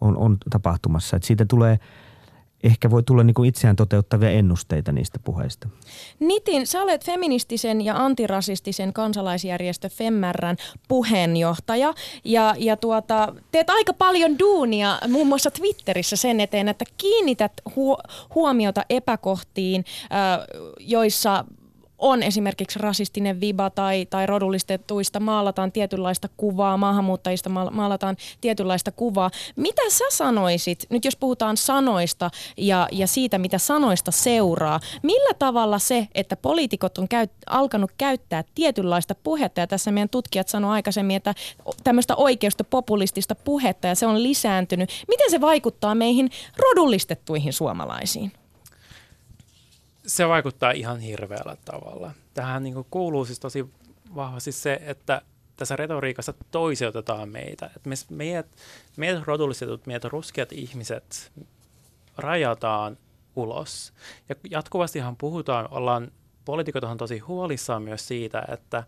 [0.00, 1.16] on, on tapahtumassa.
[1.16, 1.78] Että siitä tulee,
[2.62, 5.68] ehkä voi tulla niin kuin itseään toteuttavia ennusteita niistä puheista.
[6.20, 10.56] Nitin, sä olet feministisen ja antirasistisen kansalaisjärjestö Femmärrän
[10.88, 17.52] puheenjohtaja ja, ja tuota, teet aika paljon duunia muun muassa Twitterissä sen eteen, että kiinnität
[17.76, 17.98] huo,
[18.34, 20.46] huomiota epäkohtiin, äh,
[20.80, 21.44] joissa
[21.98, 29.30] on esimerkiksi rasistinen viba tai, tai rodullistettuista maalataan tietynlaista kuvaa, maahanmuuttajista maal- maalataan tietynlaista kuvaa.
[29.56, 35.78] Mitä sä sanoisit, nyt jos puhutaan sanoista ja, ja siitä, mitä sanoista seuraa, millä tavalla
[35.78, 41.16] se, että poliitikot on käyt, alkanut käyttää tietynlaista puhetta, ja tässä meidän tutkijat sanoi aikaisemmin,
[41.16, 41.34] että
[41.84, 48.32] tämmöistä oikeusta populistista puhetta, ja se on lisääntynyt, miten se vaikuttaa meihin rodullistettuihin suomalaisiin?
[50.06, 52.10] Se vaikuttaa ihan hirveällä tavalla.
[52.34, 53.66] Tähän niin kuin kuuluu siis tosi
[54.14, 55.22] vahvasti se, että
[55.56, 57.70] tässä retoriikassa toiseutetaan meitä.
[57.76, 58.46] Että me, meidät,
[58.96, 61.32] meidät rodullistetut, meidät ruskeat ihmiset
[62.16, 62.98] rajataan
[63.36, 63.92] ulos.
[64.28, 66.12] Ja jatkuvastihan puhutaan, ollaan,
[66.44, 68.84] poliitikot on tosi huolissaan myös siitä, että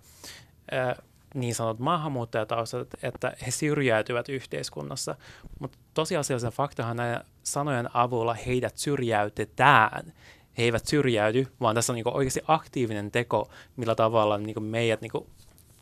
[1.35, 5.15] niin sanotut maahanmuuttajataustat, että he syrjäytyvät yhteiskunnassa.
[5.59, 10.13] Mutta tosiasiallisen faktahan näiden sanojen avulla heidät syrjäytetään
[10.59, 15.27] he eivät syrjäyty, vaan tässä on niin oikeasti aktiivinen teko, millä tavalla niin meidät niin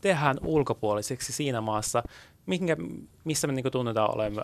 [0.01, 2.03] tehdään ulkopuoliseksi siinä maassa,
[2.45, 2.77] minkä,
[3.23, 4.43] missä me niin tunnetaan olemme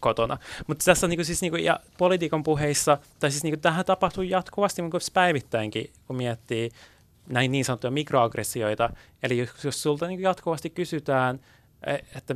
[0.00, 0.38] kotona.
[0.66, 4.82] Mutta tässä niin siis, niin kuin, ja politiikan puheissa, tai siis niin tähän tapahtuu jatkuvasti
[4.82, 6.70] niin päivittäinkin, kun miettii
[7.28, 8.90] näin niin sanottuja mikroaggressioita.
[9.22, 11.40] Eli jos, jos sulta niin jatkuvasti kysytään,
[12.16, 12.34] että,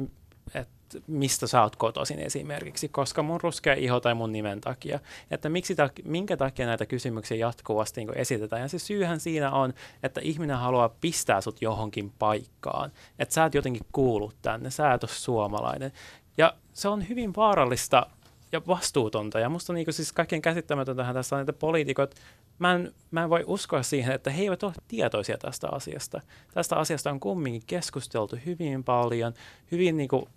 [0.97, 5.01] että mistä sä oot kotoisin esimerkiksi, koska mun ruskea iho tai mun nimen takia.
[5.31, 8.63] Että miksi ta- minkä takia näitä kysymyksiä jatkuvasti niin esitetään.
[8.63, 12.93] Ja se syyhän siinä on, että ihminen haluaa pistää sut johonkin paikkaan.
[13.19, 15.93] Että sä et jotenkin kuulu tänne, sä et ole suomalainen.
[16.39, 18.07] Ja se on hyvin vaarallista
[18.55, 19.41] ja vastuutonta.
[19.41, 22.15] Ja musta niin siis kaikkein käsittämätöntähän tässä on, että poliitikot,
[22.59, 26.21] mä en, mä en voi uskoa siihen, että he eivät ole tietoisia tästä asiasta.
[26.55, 29.35] Tästä asiasta on kumminkin keskusteltu hyvin paljon,
[29.73, 30.29] hyvin niin kuin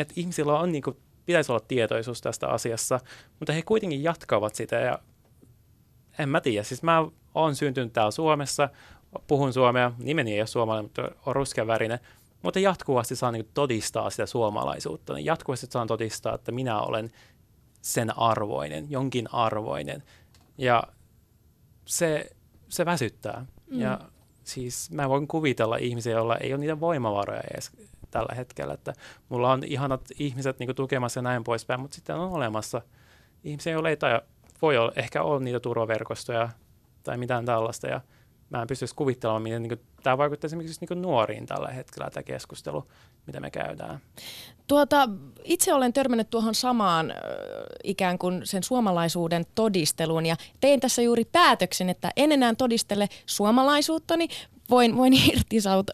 [0.00, 3.00] että ihmisillä on niin kuin, pitäisi olla tietoisuus tästä asiassa,
[3.38, 4.98] mutta he kuitenkin jatkavat sitä ja
[6.18, 6.62] en mä tiedä.
[6.62, 8.68] Siis mä oon syntynyt täällä Suomessa,
[9.26, 11.98] puhun suomea, nimeni ei ole suomalainen, mutta on ruskean värinen,
[12.42, 15.14] mutta jatkuvasti saan niin todistaa sitä suomalaisuutta.
[15.14, 17.10] Niin jatkuvasti saan todistaa, että minä olen
[17.82, 20.02] sen arvoinen, jonkin arvoinen.
[20.58, 20.82] Ja
[21.84, 22.30] se,
[22.68, 23.46] se väsyttää.
[23.70, 23.80] Mm.
[23.80, 24.00] Ja
[24.44, 27.70] siis mä voin kuvitella ihmisiä, joilla ei ole niitä voimavaroja edes
[28.10, 28.92] tällä hetkellä, että
[29.28, 32.82] mulla on ihanat ihmiset niin tukemassa ja näin poispäin, mutta sitten on olemassa
[33.44, 34.20] ihmisiä, joilla ei tai
[34.62, 36.48] voi olla, ehkä olla niitä turvaverkostoja
[37.02, 38.00] tai mitään tällaista, ja
[38.50, 42.10] mä en pystyisi kuvittelemaan, miten niin kuin, tämä vaikuttaa esimerkiksi niin kuin nuoriin tällä hetkellä,
[42.10, 42.84] tämä keskustelu,
[43.26, 44.00] mitä me käydään.
[44.66, 45.08] Tuota,
[45.44, 47.14] itse olen törmännyt tuohon samaan
[47.84, 54.28] ikään kuin sen suomalaisuuden todisteluun ja tein tässä juuri päätöksen, että en enää todistele suomalaisuuttani,
[54.70, 55.12] voin, voin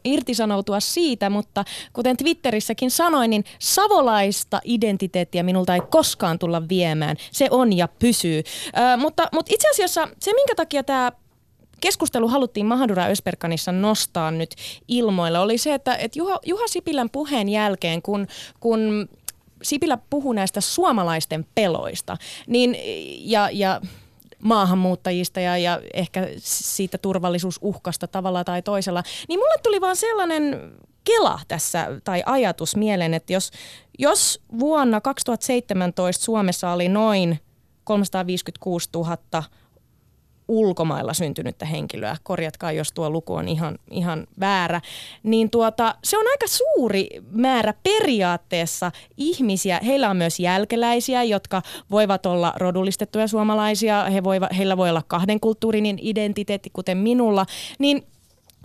[0.05, 7.17] irtisanoutua siitä, mutta kuten Twitterissäkin sanoin, niin savolaista identiteettiä minulta ei koskaan tulla viemään.
[7.31, 8.43] Se on ja pysyy.
[8.67, 11.13] Ö, mutta, mutta itse asiassa se, minkä takia tämä
[11.85, 14.55] keskustelu haluttiin Mahadura Ösperkanissa nostaa nyt
[14.89, 18.27] ilmoille, oli se, että, että Juha, Juha Sipilän puheen jälkeen, kun,
[18.61, 19.09] kun
[19.63, 22.17] Sipilä puhui näistä suomalaisten peloista,
[22.47, 22.77] niin,
[23.31, 23.81] ja, ja
[24.43, 30.73] maahanmuuttajista ja, ja ehkä siitä turvallisuusuhkasta tavalla tai toisella, niin mulle tuli vaan sellainen
[31.05, 33.51] kela tässä tai ajatus mieleen, että jos,
[33.99, 37.41] jos vuonna 2017 Suomessa oli noin
[37.85, 39.45] 356 000
[40.49, 44.81] ulkomailla syntynyttä henkilöä, korjatkaa jos tuo luku on ihan, ihan väärä,
[45.23, 49.81] niin tuota, se on aika suuri määrä periaatteessa ihmisiä.
[49.87, 55.41] Heillä on myös jälkeläisiä, jotka voivat olla rodullistettuja suomalaisia, he voivat, heillä voi olla kahden
[55.41, 57.47] kulttuurin identiteetti, kuten minulla,
[57.79, 58.07] niin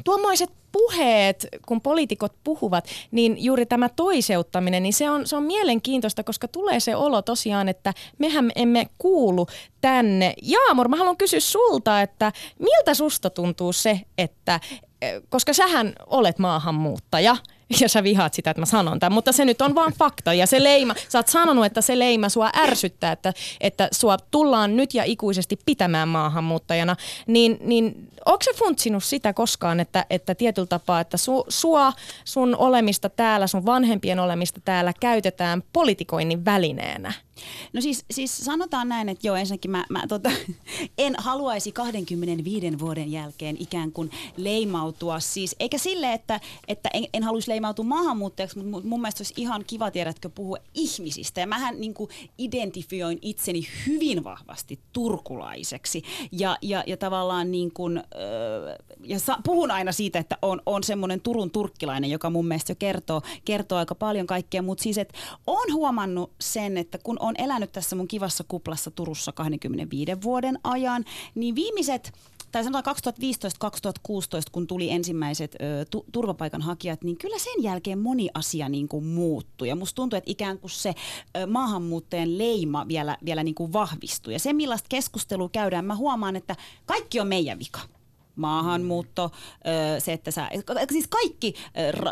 [0.06, 6.24] tuommoiset puheet, kun poliitikot puhuvat, niin juuri tämä toiseuttaminen, niin se on, se on mielenkiintoista,
[6.24, 9.48] koska tulee se olo tosiaan, että mehän emme kuulu
[9.82, 10.34] tänne.
[10.42, 14.60] Jaamur, mä haluan kysyä sulta, että miltä susta tuntuu se, että
[15.02, 17.38] eh, koska sähän olet maahanmuuttaja,
[17.82, 20.34] ja sä vihaat sitä, että mä sanon tämän, mutta se nyt on vaan fakta.
[20.34, 24.78] Ja se leima, sä oot sanonut, että se leima sua ärsyttää, että, että sua tullaan
[24.78, 26.96] nyt ja ikuisesti pitämään maahanmuuttajana,
[27.28, 31.94] niin, niin onko se funtsinut sitä koskaan, että, että tietyllä tapaa, että su, sua,
[32.26, 37.14] sun olemista täällä, sun vanhempien olemista täällä käytetään politikoinnin välineenä?
[37.74, 40.32] No siis, siis sanotaan näin, että joo ensinnäkin mä, mä tota,
[40.98, 45.20] en haluaisi 25 vuoden jälkeen ikään kuin leimautua.
[45.20, 49.64] Siis, eikä sille, että, että en, en haluaisi leimautua maahanmuuttajaksi, mutta mun mielestä olisi ihan
[49.68, 51.42] kiva tiedätkö puhua ihmisistä.
[51.42, 56.04] Ja mähän niin kuin identifioin itseni hyvin vahvasti turkulaiseksi.
[56.32, 58.04] Ja, ja, ja tavallaan niin kuin,
[59.04, 62.76] ja sa, puhun aina siitä, että on, on semmoinen Turun turkkilainen, joka mun mielestä jo
[62.80, 67.72] kertoo, kertoo aika paljon kaikkea, mutta siis, että on huomannut sen, että kun on elänyt
[67.72, 72.14] tässä mun kivassa kuplassa Turussa 25 vuoden ajan, niin viimeiset
[72.52, 74.12] tai sanotaan 2015-2016,
[74.52, 79.68] kun tuli ensimmäiset ö, tu- turvapaikanhakijat, niin kyllä sen jälkeen moni asia niin kuin muuttui.
[79.68, 80.94] Ja musta tuntuu, että ikään kuin se
[81.38, 84.34] ö, maahanmuuttajan leima vielä, vielä niin kuin vahvistui.
[84.34, 87.80] Ja se, millaista keskustelua käydään, mä huomaan, että kaikki on meidän vika
[88.40, 89.32] maahanmuutto,
[90.00, 90.50] se, että sä,
[90.92, 91.54] siis kaikki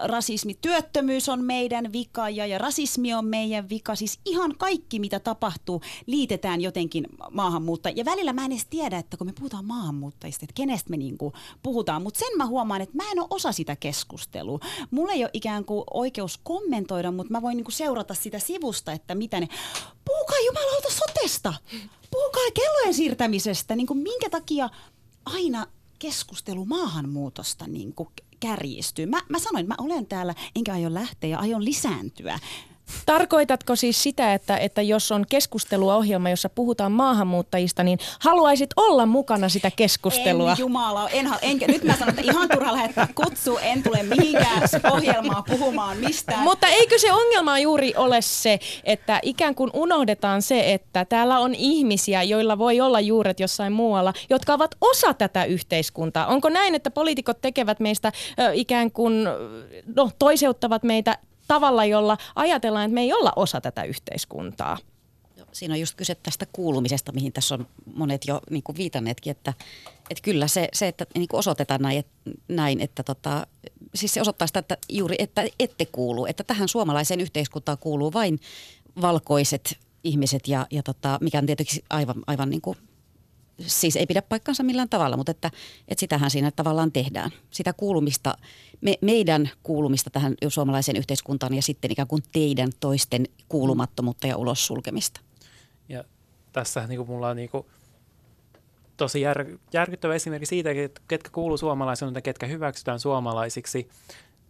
[0.04, 5.20] rasismi, työttömyys on meidän vika ja, ja rasismi on meidän vika, siis ihan kaikki mitä
[5.20, 7.90] tapahtuu liitetään jotenkin maahanmuutta.
[7.90, 11.34] Ja välillä mä en edes tiedä, että kun me puhutaan maahanmuuttajista, että kenestä me niinku
[11.64, 14.60] puhutaan, mutta sen mä huomaan, että mä en ole osa sitä keskustelua.
[14.92, 19.16] Mulla ei ole ikään kuin oikeus kommentoida, mutta mä voin niinku seurata sitä sivusta, että
[19.16, 19.48] mitä ne,
[20.06, 21.54] puhukaa jumalauta sotesta,
[22.12, 24.70] puhukaa kellojen siirtämisestä, niin kuin minkä takia
[25.26, 25.68] aina
[26.00, 29.06] keskustelu maahanmuutosta niin kuin kärjistyy.
[29.06, 32.40] Mä, mä sanoin, mä olen täällä, enkä aio lähteä ja aion lisääntyä.
[33.06, 39.50] Tarkoitatko siis sitä, että, että jos on keskusteluohjelma, jossa puhutaan maahanmuuttajista, niin haluaisit olla mukana
[39.50, 40.52] sitä keskustelua?
[40.52, 44.62] En jumala, en, en, nyt mä sanon, että ihan turha lähettää kutsu, en tule mihinkään
[44.92, 46.44] ohjelmaa puhumaan mistään.
[46.44, 51.56] Mutta eikö se ongelma juuri ole se, että ikään kuin unohdetaan se, että täällä on
[51.56, 56.28] ihmisiä, joilla voi olla juuret jossain muualla, jotka ovat osa tätä yhteiskuntaa.
[56.28, 59.24] Onko näin, että poliitikot tekevät meistä ö, ikään kuin,
[59.96, 64.78] no, toiseuttavat meitä tavalla, jolla ajatellaan, että me ei olla osa tätä yhteiskuntaa.
[65.52, 69.54] Siinä on just kyse tästä kuulumisesta, mihin tässä on monet jo niin kuin viitanneetkin, että,
[70.10, 73.48] että kyllä se, se että niin kuin osoitetaan näin, että, näin, että tota,
[73.96, 78.40] siis se osoittaa sitä, että juuri, että ette kuulu, että tähän suomalaiseen yhteiskuntaan kuuluu vain
[79.02, 82.78] valkoiset ihmiset ja, ja tota, mikä on tietysti aivan, aivan niin kuin
[83.62, 85.52] siis ei pidä paikkansa millään tavalla, mutta että,
[85.88, 87.32] että sitähän siinä tavallaan tehdään.
[87.52, 88.38] Sitä kuulumista,
[88.82, 94.68] me, meidän kuulumista tähän suomalaiseen yhteiskuntaan ja sitten ikään kuin teidän toisten kuulumattomuutta ja ulos
[94.68, 95.22] sulkemista.
[95.90, 96.04] Ja
[96.54, 97.66] tässä niin kuin mulla on niin kuin
[98.98, 103.90] tosi jär, järkyttävä esimerkki siitä, että ketkä kuuluu suomalaisiin ja ketkä hyväksytään suomalaisiksi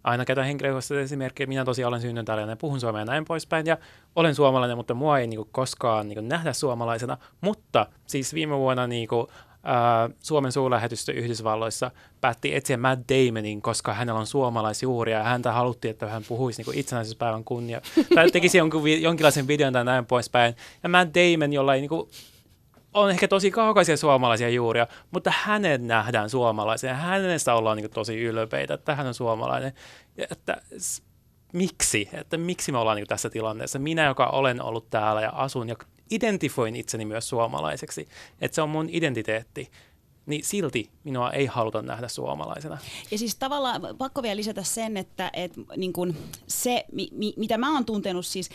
[0.07, 3.65] aina käytän henkilökohtaisesti esimerkkiä, minä tosiaan olen syntynyt täällä ja puhun suomea ja näin poispäin,
[3.65, 3.77] ja
[4.15, 8.57] olen suomalainen, mutta mua ei niin kuin, koskaan niin kuin, nähdä suomalaisena, mutta siis viime
[8.57, 11.91] vuonna niin kuin, Uh, Suomen suurlähetystö Yhdysvalloissa
[12.21, 16.79] päätti etsiä Matt Damonin, koska hänellä on suomalaisjuuria ja häntä haluttiin, että hän puhuisi niin
[16.79, 17.81] itsenäisyyspäivän kunnia.
[18.15, 20.55] Tai tekisi jonkun, jonkinlaisen videon tai näin poispäin.
[20.83, 22.09] Ja Matt Damon, jolla ei niin kuin,
[22.99, 28.23] on ehkä tosi kaukaisia suomalaisia juuria, mutta hänet nähdään suomalaisen ja hänestä ollaan niin tosi
[28.23, 29.73] ylpeitä, että hän on suomalainen.
[30.17, 30.61] Ja että
[31.53, 32.09] miksi?
[32.13, 33.79] Että miksi me ollaan niin tässä tilanteessa?
[33.79, 35.75] Minä, joka olen ollut täällä ja asun ja
[36.11, 38.07] identifoin itseni myös suomalaiseksi,
[38.41, 39.71] että se on mun identiteetti.
[40.27, 42.77] Niin silti minua ei haluta nähdä suomalaisena.
[43.11, 46.15] Ja siis tavallaan pakko vielä lisätä sen, että et, niin kun
[46.47, 48.49] se, mi, mi, mitä mä oon tuntenut siis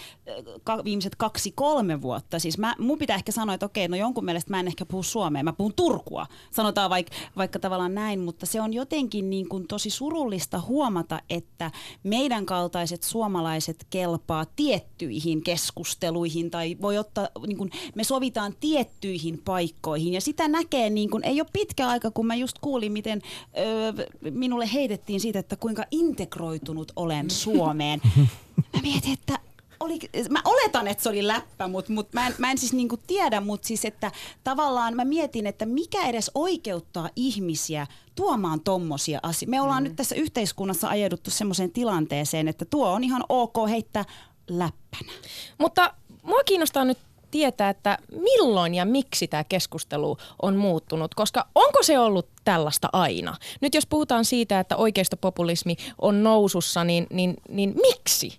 [0.65, 4.51] ka, viimeiset kaksi-kolme vuotta, siis mä, mun pitää ehkä sanoa, että okei, no jonkun mielestä
[4.51, 8.61] mä en ehkä puhu suomea, mä puhun Turkua, sanotaan vaikka, vaikka tavallaan näin, mutta se
[8.61, 11.71] on jotenkin niin kun tosi surullista huomata, että
[12.03, 20.15] meidän kaltaiset suomalaiset kelpaa tiettyihin keskusteluihin tai voi ottaa, niin kun me sovitaan tiettyihin paikkoihin
[20.15, 23.23] ja sitä näkee, niin kun, ei ole pitkä aika, kun mä just kuulin, miten
[23.59, 28.01] öö, minulle heitettiin siitä, että kuinka integroitunut olen Suomeen.
[28.75, 29.39] Mä mietin, että
[29.81, 29.99] oli,
[30.31, 33.41] mä oletan, että se oli läppä, mutta mut mä, en, mä en siis niinku tiedä,
[33.41, 34.13] mutta siis että
[34.45, 39.51] tavallaan mä mietin, että mikä edes oikeuttaa ihmisiä tuomaan tommosia asioita.
[39.51, 39.89] Me ollaan mm.
[39.89, 44.05] nyt tässä yhteiskunnassa ajauduttu semmoiseen tilanteeseen, että tuo on ihan ok heittää
[44.49, 45.13] läppänä.
[45.59, 46.99] Mutta mua kiinnostaa nyt
[47.33, 53.37] tietää, että milloin ja miksi tämä keskustelu on muuttunut, koska onko se ollut tällaista aina?
[53.61, 58.39] Nyt jos puhutaan siitä, että oikeistopopulismi on nousussa, niin, niin, niin miksi?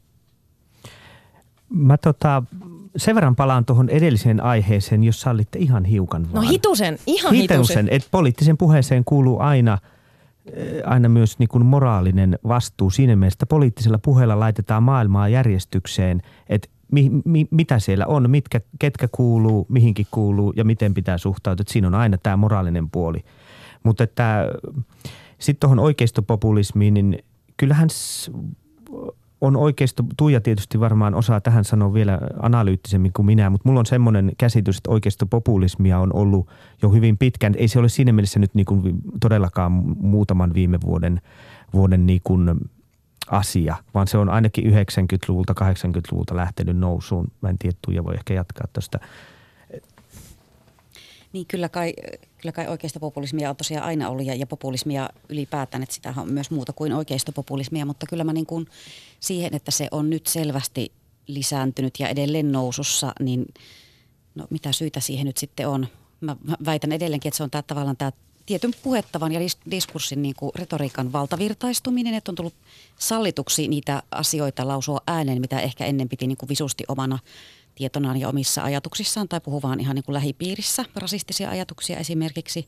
[1.70, 2.44] Mä tota,
[2.98, 6.46] sen verran palaan tuohon edelliseen aiheeseen, jos sallitte ihan hiukan vaan.
[6.46, 7.58] No hitusen, ihan hitusen.
[7.58, 7.88] hitusen.
[7.92, 9.78] Että poliittisen puheeseen kuuluu aina,
[10.54, 12.90] eh, aina myös niin kuin moraalinen vastuu.
[12.90, 19.08] Siinä mielessä poliittisella puheella laitetaan maailmaa järjestykseen, että mi, mi, mitä siellä on, mitkä, ketkä
[19.12, 21.64] kuuluu, mihinkin kuuluu ja miten pitää suhtautua.
[21.68, 23.24] Siinä on aina tämä moraalinen puoli.
[23.84, 24.04] Mutta
[25.40, 27.20] sitten tuohon oikeistopopulismiin, niin
[27.58, 27.90] kyllähän
[29.42, 33.86] on oikeisto, Tuija tietysti varmaan osaa tähän sanoa vielä analyyttisemmin kuin minä, mutta mulla on
[33.86, 36.50] semmoinen käsitys, että oikeistopopulismia on ollut
[36.82, 37.54] jo hyvin pitkään.
[37.58, 41.22] Ei se ole siinä mielessä nyt niin kuin todellakaan muutaman viime vuoden,
[41.74, 42.50] vuoden niin kuin
[43.28, 47.32] asia, vaan se on ainakin 90-luvulta, 80-luvulta lähtenyt nousuun.
[47.42, 49.00] Mä en tiedä, Tuija voi ehkä jatkaa tuosta.
[51.34, 51.94] Niin kyllä kai,
[52.42, 56.32] kyllä kai oikeista populismia on tosiaan aina ollut ja, ja populismia ylipäätään, että sitä on
[56.32, 58.66] myös muuta kuin oikeista populismia, mutta kyllä mä niin kuin
[59.20, 60.92] siihen, että se on nyt selvästi
[61.28, 63.46] lisääntynyt ja edelleen nousussa, niin
[64.36, 65.88] no mitä syytä siihen nyt sitten on?
[66.22, 68.12] Mä väitän edelleenkin, että se on tämä tavallaan tämä
[68.46, 69.40] tietyn puhettavan ja
[69.72, 72.54] diskurssin niin kuin retoriikan valtavirtaistuminen, että on tullut
[73.00, 77.20] sallituksi niitä asioita lausua ääneen, mitä ehkä ennen piti niin kuin visusti omana
[77.76, 82.68] tietonaan ja omissa ajatuksissaan tai puhuu vaan ihan niin kuin lähipiirissä rasistisia ajatuksia esimerkiksi.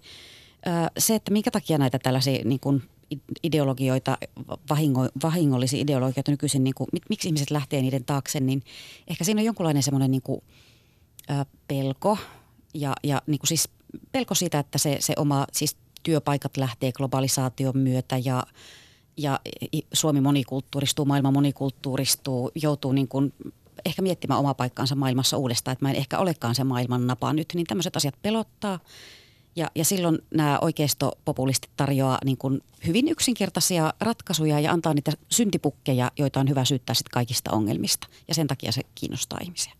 [0.97, 2.83] Se, että minkä takia näitä tällaisia niin kuin
[3.43, 4.17] ideologioita,
[4.69, 8.63] vahingo, vahingollisia ideologioita nykyisin, niin kuin, miksi ihmiset lähtee niiden taakse, niin
[9.07, 10.43] ehkä siinä on jonkunlainen semmoinen niin kuin,
[11.67, 12.17] pelko
[12.73, 13.69] ja, ja niin kuin siis
[14.11, 18.43] pelko siitä, että se, se oma, siis työpaikat lähtee globalisaation myötä ja,
[19.17, 19.39] ja
[19.93, 23.33] Suomi monikulttuuristuu, maailma monikulttuuristuu, joutuu niin kuin
[23.85, 27.47] ehkä miettimään omaa paikkaansa maailmassa uudestaan, että mä en ehkä olekaan se maailman napa nyt,
[27.53, 28.79] niin tämmöiset asiat pelottaa.
[29.55, 36.11] Ja, ja silloin nämä oikeistopopulistit tarjoaa niin kuin hyvin yksinkertaisia ratkaisuja ja antaa niitä syntipukkeja,
[36.17, 38.07] joita on hyvä syyttää sit kaikista ongelmista.
[38.27, 39.73] Ja sen takia se kiinnostaa ihmisiä.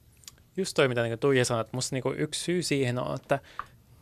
[0.57, 3.39] Just toi, mitä niin Tuija sanoi, että musta niin yksi syy siihen on, että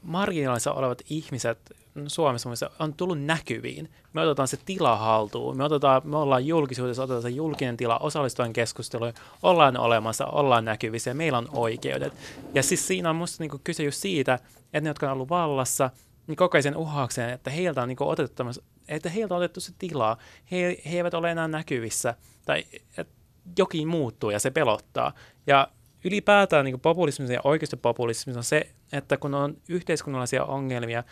[0.03, 1.73] marginaalissa olevat ihmiset
[2.07, 3.91] Suomessa on tullut näkyviin.
[4.13, 5.57] Me otetaan se tila haltuun.
[5.57, 11.09] Me, otetaan, me ollaan julkisuudessa, otetaan se julkinen tila, osallistuvan keskusteluun, ollaan olemassa, ollaan näkyvissä
[11.09, 12.13] ja meillä on oikeudet.
[12.53, 15.89] Ja siis siinä on musta niinku kyse just siitä, että ne, jotka on ollut vallassa,
[16.27, 18.43] niin koko ajan uhaakseen, että heiltä on niinku otettu,
[18.87, 20.17] että heiltä on otettu se tilaa.
[20.51, 22.65] He, he eivät ole enää näkyvissä tai
[22.97, 23.13] että
[23.57, 25.13] jokin muuttuu ja se pelottaa.
[25.47, 25.67] Ja
[26.03, 31.03] ylipäätään niin populismissa ja oikeistopopulismissa on se, että kun on yhteiskunnallisia ongelmia,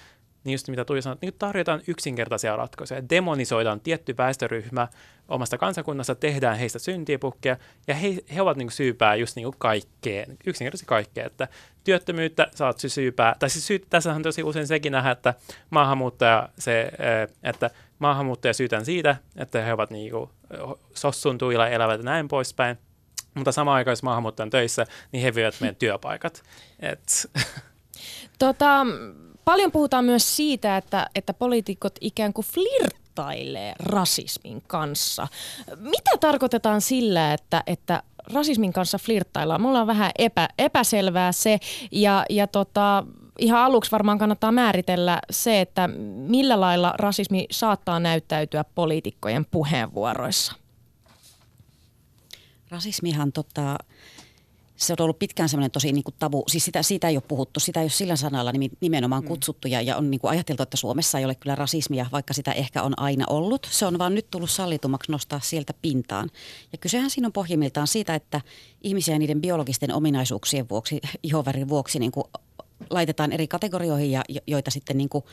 [0.43, 3.09] niin just mitä Tuija sanoi, niin tarjotaan yksinkertaisia ratkaisuja.
[3.09, 4.87] Demonisoidaan tietty väestöryhmä
[5.27, 10.87] omasta kansakunnasta, tehdään heistä syntipukkeja, ja he, he ovat niin syypää just niin kaikkeen, yksinkertaisesti
[10.87, 11.47] kaikkeen, että
[11.83, 15.33] työttömyyttä saat syypää, tai siis syy, tässä on tosi usein sekin nähdä, että
[15.69, 16.91] maahanmuuttaja, se,
[17.43, 17.69] että
[17.99, 20.29] maahanmuuttaja syytän siitä, että he ovat niin kuin
[20.93, 22.77] sossun tuilla elävät ja näin poispäin,
[23.35, 26.43] mutta samaan aikaan, jos maahanmuuttajan töissä, niin he vievät meidän työpaikat.
[26.79, 27.31] Et.
[28.39, 28.85] Tota,
[29.45, 35.27] paljon puhutaan myös siitä, että, että poliitikot ikään kuin flirttailee rasismin kanssa.
[35.77, 38.03] Mitä tarkoitetaan sillä, että, että
[38.33, 39.61] rasismin kanssa flirttaillaan?
[39.61, 41.59] Mulla on vähän epä, epäselvää se
[41.91, 43.03] ja, ja tota,
[43.39, 45.87] ihan aluksi varmaan kannattaa määritellä se, että
[46.27, 50.60] millä lailla rasismi saattaa näyttäytyä poliitikkojen puheenvuoroissa.
[52.71, 53.77] Rasismihan tota,
[54.75, 57.59] se on ollut pitkään semmoinen tosi niin kuin tabu, siis sitä, siitä ei ole puhuttu,
[57.59, 58.51] sitä ei ole sillä sanalla
[58.81, 59.27] nimenomaan mm.
[59.27, 62.51] kutsuttu ja, ja on niin kuin ajateltu, että Suomessa ei ole kyllä rasismia, vaikka sitä
[62.51, 63.67] ehkä on aina ollut.
[63.71, 66.29] Se on vaan nyt tullut sallitummaksi nostaa sieltä pintaan.
[66.71, 68.41] Ja kysehän siinä on pohjimmiltaan siitä, että
[68.81, 72.25] ihmisiä niiden biologisten ominaisuuksien vuoksi, ihovärin vuoksi niin kuin
[72.89, 75.23] laitetaan eri kategorioihin ja joita sitten niin kuin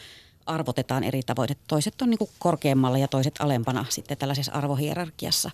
[0.48, 1.48] arvotetaan eri tavoin.
[1.68, 5.50] Toiset on niin kuin korkeammalla ja toiset alempana sitten tällaisessa arvohierarkiassa.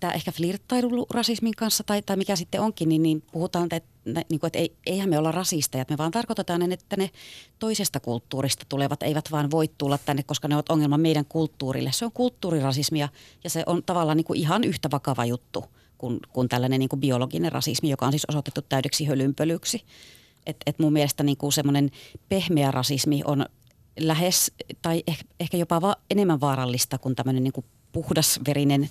[0.00, 4.40] Tämä ehkä flirttailu rasismin kanssa tai, tai mikä sitten onkin, niin, niin puhutaan, että, niin
[4.40, 5.84] kuin, että ei, eihän me olla rasisteja.
[5.90, 7.10] Me vaan tarkoitetaan, että ne
[7.58, 11.92] toisesta kulttuurista tulevat eivät vaan voi tulla tänne, koska ne ovat ongelma meidän kulttuurille.
[11.92, 13.08] Se on kulttuurirasismia
[13.44, 15.64] ja se on tavallaan niin kuin ihan yhtä vakava juttu
[15.98, 19.84] kuin, kuin tällainen niin kuin biologinen rasismi, joka on siis osoitettu täydeksi hölynpölyksi.
[20.46, 21.90] Et, et mun mielestä niin kuin semmoinen
[22.28, 23.46] pehmeä rasismi on
[24.00, 28.90] lähes tai ehkä, ehkä jopa va- enemmän vaarallista kuin tämmöinen niin kuin puhdasverinen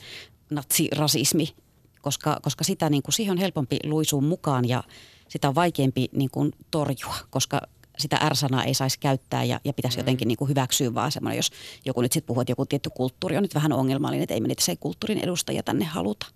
[0.49, 1.55] natsirasismi,
[2.01, 4.83] koska, koska sitä niin kuin, siihen on helpompi luisua mukaan ja
[5.27, 7.61] sitä on vaikeampi niin kuin, torjua, koska
[7.97, 9.99] sitä R-sanaa ei saisi käyttää ja, ja pitäisi mm.
[9.99, 11.51] jotenkin niin kuin hyväksyä vaan semmoinen, jos
[11.85, 14.47] joku nyt sitten puhuu, että joku tietty kulttuuri on nyt vähän ongelmallinen, että ei me
[14.47, 16.27] niitä se kulttuurin edustajia tänne haluta.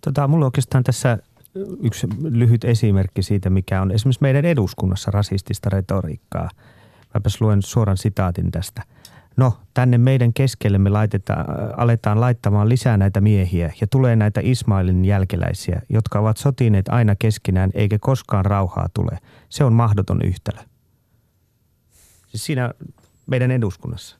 [0.00, 1.18] Tota, mulla on oikeastaan tässä
[1.82, 6.50] yksi lyhyt esimerkki siitä, mikä on esimerkiksi meidän eduskunnassa rasistista retoriikkaa.
[7.14, 8.82] Mäpäs luen suoran sitaatin tästä.
[9.36, 15.82] No, tänne meidän keskellemme laitetaan, aletaan laittamaan lisää näitä miehiä ja tulee näitä Ismailin jälkeläisiä,
[15.88, 19.18] jotka ovat sotineet aina keskenään eikä koskaan rauhaa tule.
[19.48, 20.58] Se on mahdoton yhtälö.
[22.28, 22.70] Siis siinä
[23.26, 24.16] meidän eduskunnassa.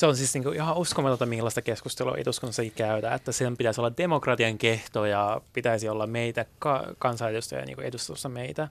[0.00, 4.58] se on siis niinku ihan uskomatonta, millaista keskustelua eduskunnassa käydään, että sen pitäisi olla demokratian
[4.58, 8.68] kehto ja pitäisi olla meitä ka- kansanedustajia niin edustussa meitä.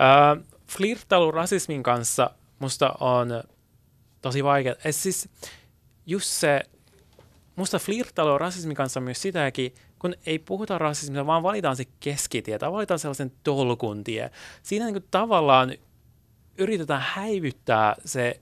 [0.00, 3.42] Öö, flirttailu rasismin kanssa musta on
[4.22, 4.74] tosi vaikea.
[4.84, 5.28] Et siis
[6.06, 6.60] just se,
[7.56, 12.72] musta flirttailu rasismin kanssa myös sitäkin, kun ei puhuta rasismista, vaan valitaan se keskitie tai
[12.72, 14.30] valitaan sellaisen tolkuntie.
[14.62, 15.74] Siinä niin tavallaan
[16.58, 18.40] yritetään häivyttää se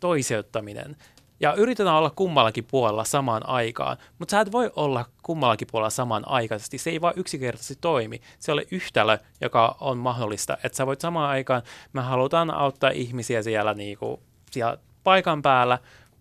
[0.00, 0.96] toiseuttaminen.
[1.40, 6.28] Ja yritetään olla kummallakin puolella samaan aikaan, mutta sä et voi olla kummallakin puolella samaan
[6.28, 6.78] aikaisesti.
[6.78, 8.20] Se ei vaan yksinkertaisesti toimi.
[8.38, 11.62] Se ole yhtälö, joka on mahdollista, että sä voit samaan aikaan,
[11.92, 15.78] me halutaan auttaa ihmisiä siellä, niinku, siellä paikan päällä,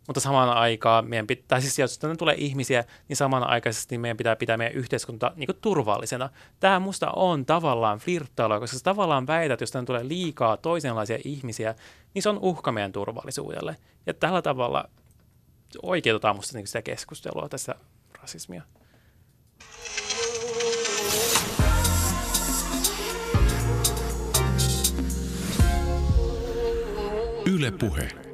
[0.07, 4.57] mutta samaan aikaan meidän pitää, siis jos tänne tulee ihmisiä, niin samanaikaisesti meidän pitää pitää
[4.57, 6.29] meidän yhteiskunta niin kuin turvallisena.
[6.59, 11.17] Tämä musta on tavallaan flirttailua, koska sä tavallaan väität, että jos tänne tulee liikaa toisenlaisia
[11.25, 11.75] ihmisiä,
[12.13, 13.75] niin se on uhka meidän turvallisuudelle.
[14.05, 14.89] Ja tällä tavalla
[15.83, 17.75] oikeutetaan musta niin sitä keskustelua tässä
[18.21, 18.61] rasismia.
[27.45, 28.26] Yle Puhe.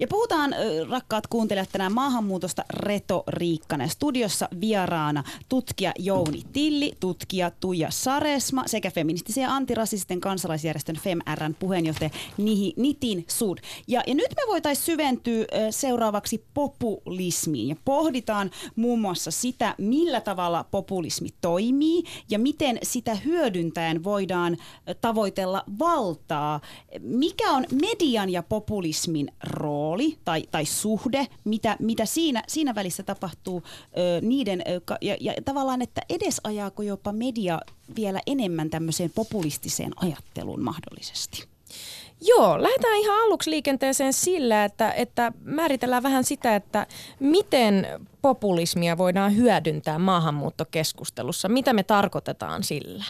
[0.00, 0.54] Ja puhutaan,
[0.90, 3.88] rakkaat kuuntelijat, tänään maahanmuutosta retoriikkana.
[3.88, 12.10] Studiossa vieraana tutkija Jouni Tilli, tutkija Tuija Saresma sekä feministisen ja antirasistisen kansalaisjärjestön FemRn puheenjohtaja
[12.36, 13.58] Nihi, Nitin Sud.
[13.86, 20.64] Ja, ja nyt me voitaisiin syventyä seuraavaksi populismiin ja pohditaan muun muassa sitä, millä tavalla
[20.70, 24.56] populismi toimii ja miten sitä hyödyntäen voidaan
[25.00, 26.60] tavoitella valtaa.
[27.00, 29.87] Mikä on median ja populismin rooli?
[29.88, 33.62] Rooli tai, tai suhde, mitä, mitä siinä, siinä välissä tapahtuu
[33.98, 37.60] ö, niiden, ö, ja, ja tavallaan, että edesajaako jopa media
[37.96, 41.44] vielä enemmän tämmöiseen populistiseen ajatteluun mahdollisesti?
[42.20, 46.86] Joo, lähdetään ihan aluksi liikenteeseen sillä, että, että määritellään vähän sitä, että
[47.20, 47.86] miten
[48.22, 51.48] populismia voidaan hyödyntää maahanmuuttokeskustelussa.
[51.48, 53.04] Mitä me tarkoitetaan sillä?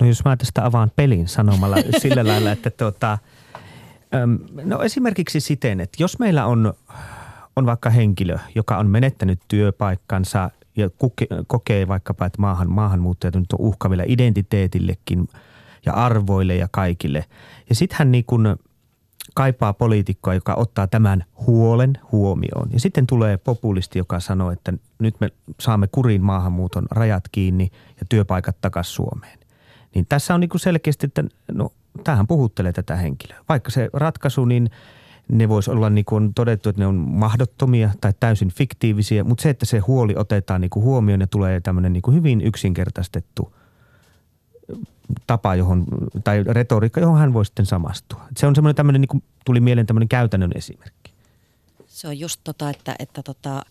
[0.00, 3.18] No jos mä tästä avaan pelin sanomalla sillä lailla, että tuota,
[4.64, 6.74] No esimerkiksi siten, että jos meillä on,
[7.56, 10.90] on vaikka henkilö, joka on menettänyt työpaikkansa ja
[11.46, 15.28] kokee vaikkapa, että maahan, maahanmuuttajat nyt on uhkavilla identiteetillekin
[15.86, 17.24] ja arvoille ja kaikille.
[17.68, 18.56] Ja sitten hän niin kuin
[19.34, 22.68] kaipaa poliitikkoa, joka ottaa tämän huolen huomioon.
[22.72, 28.06] Ja sitten tulee populisti, joka sanoo, että nyt me saamme kurin maahanmuuton rajat kiinni ja
[28.08, 29.38] työpaikat takaisin Suomeen.
[29.94, 31.72] Niin tässä on niin kuin selkeästi, että no
[32.04, 33.44] tähän puhuttelee tätä henkilöä.
[33.48, 34.70] Vaikka se ratkaisu, niin
[35.28, 39.42] ne voisi olla niin kuin on todettu, että ne on mahdottomia tai täysin fiktiivisiä, mutta
[39.42, 43.54] se, että se huoli otetaan niin kuin huomioon ja tulee tämmöinen niin kuin hyvin yksinkertaistettu
[45.26, 45.84] tapa, johon,
[46.24, 48.22] tai retoriikka, johon hän voi sitten samastua.
[48.36, 51.12] Se on semmoinen tämmöinen, niin kuin tuli mieleen tämmöinen käytännön esimerkki.
[51.86, 53.62] Se on just tota, että, että tota,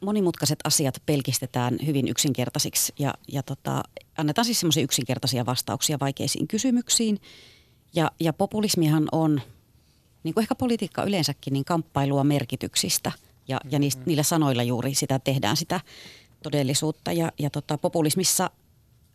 [0.00, 3.82] monimutkaiset asiat pelkistetään hyvin yksinkertaisiksi ja, ja tota,
[4.18, 7.20] annetaan siis semmoisia yksinkertaisia vastauksia vaikeisiin kysymyksiin.
[7.94, 9.40] Ja, ja populismihan on,
[10.24, 13.12] niin kuin ehkä politiikka yleensäkin, niin kamppailua merkityksistä
[13.48, 15.80] ja, ja niistä, niillä sanoilla juuri sitä tehdään sitä
[16.42, 17.12] todellisuutta.
[17.12, 18.50] Ja, ja tota, populismissa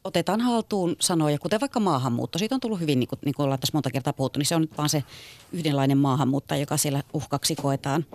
[0.03, 2.39] otetaan haltuun sanoja, kuten vaikka maahanmuutto.
[2.39, 4.55] Siitä on tullut hyvin, niin kuin, niin kuin ollaan tässä monta kertaa puhuttu, niin se
[4.55, 5.03] on nyt vaan se
[5.51, 8.05] yhdenlainen maahanmuuttaja, joka siellä uhkaksi koetaan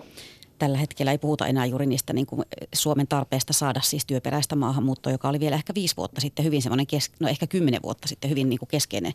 [0.59, 2.41] tällä hetkellä ei puhuta enää juuri niistä niin kuin
[2.73, 6.87] Suomen tarpeesta saada siis työperäistä maahanmuuttoa, joka oli vielä ehkä viisi vuotta sitten hyvin semmoinen,
[6.87, 9.13] kes- no ehkä kymmenen vuotta sitten hyvin niin kuin keskeinen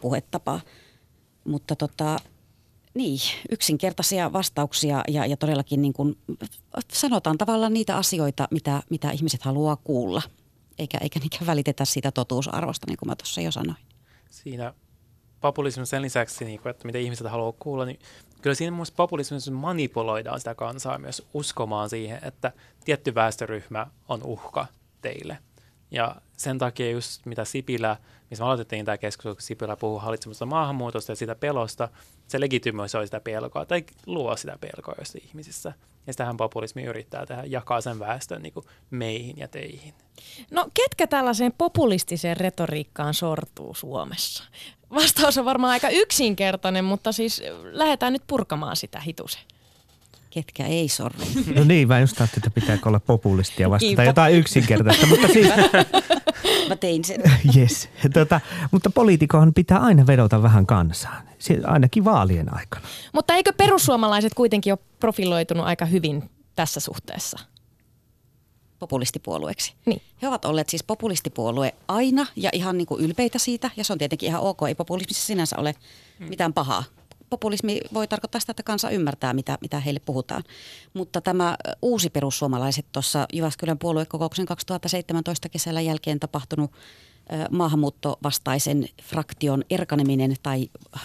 [0.00, 0.60] puhetapa.
[1.44, 2.16] Mutta tota,
[2.94, 3.18] niin,
[3.50, 6.18] yksinkertaisia vastauksia ja, ja todellakin niin kuin
[6.92, 10.22] sanotaan tavallaan niitä asioita, mitä, mitä ihmiset haluaa kuulla,
[10.78, 13.78] eikä, eikä niinkään välitetä siitä totuusarvosta, niin kuin mä tuossa jo sanoin.
[14.30, 14.74] Siinä
[15.40, 17.98] populismin sen lisäksi, niin kuin, että mitä ihmiset haluaa kuulla, niin
[18.42, 22.52] kyllä siinä myös populismissa manipuloidaan sitä kansaa myös uskomaan siihen, että
[22.84, 24.66] tietty väestöryhmä on uhka
[25.02, 25.38] teille.
[25.90, 27.96] Ja sen takia just mitä Sipilä,
[28.30, 31.88] missä me aloitettiin tämä keskustelu, kun Sipilä puhuu hallitsemasta maahanmuutosta ja sitä pelosta,
[32.26, 35.72] se legitimöisoi sitä pelkoa tai luo sitä pelkoa jossain ihmisissä.
[36.06, 38.54] Ja sitähän populismi yrittää tehdä, jakaa sen väestön niin
[38.90, 39.94] meihin ja teihin.
[40.50, 44.44] No ketkä tällaiseen populistiseen retoriikkaan sortuu Suomessa?
[44.94, 49.42] Vastaus on varmaan aika yksinkertainen, mutta siis lähdetään nyt purkamaan sitä hitusen.
[50.30, 51.20] Ketkä ei sorru.
[51.54, 54.06] No niin, mä just ajattelin, että pitääkö olla populistia vastata Kiitos.
[54.06, 55.48] jotain yksinkertaista, mutta siis,
[56.68, 57.22] Mä tein sen.
[57.56, 57.88] yes.
[58.12, 61.22] tota, mutta poliitikohan pitää aina vedota vähän kansaan,
[61.64, 62.86] ainakin vaalien aikana.
[63.12, 67.38] Mutta eikö perussuomalaiset kuitenkin ole profiloitunut aika hyvin tässä suhteessa?
[68.78, 69.74] Populistipuolueeksi.
[69.86, 70.02] Niin.
[70.22, 73.98] He ovat olleet siis populistipuolue aina ja ihan niin kuin ylpeitä siitä, ja se on
[73.98, 75.74] tietenkin ihan ok, ei populismissa sinänsä ole
[76.18, 76.84] mitään pahaa.
[77.30, 80.44] Populismi voi tarkoittaa sitä, että kansa ymmärtää, mitä, mitä heille puhutaan.
[80.94, 86.70] Mutta tämä uusi perussuomalaiset tuossa Jyväskylän puoluekokouksen 2017 kesällä jälkeen tapahtunut
[87.50, 91.02] maahanmuuttovastaisen fraktion erkaneminen tai äh,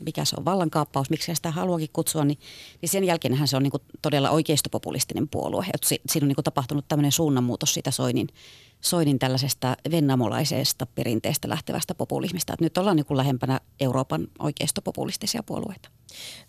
[0.00, 2.38] mikä se on, vallankaappaus, miksi sitä haluakin kutsua, niin,
[2.82, 5.66] niin sen jälkeenhän se on niin kuin todella oikeistopopulistinen puolue.
[5.74, 8.28] Et si- siinä on niin kuin tapahtunut tämmöinen suunnanmuutos siitä Soinin,
[8.80, 12.52] Soinin tällaisesta vennamolaisesta perinteestä lähtevästä populismista.
[12.52, 15.88] Et nyt ollaan niin kuin lähempänä Euroopan oikeistopopulistisia puolueita.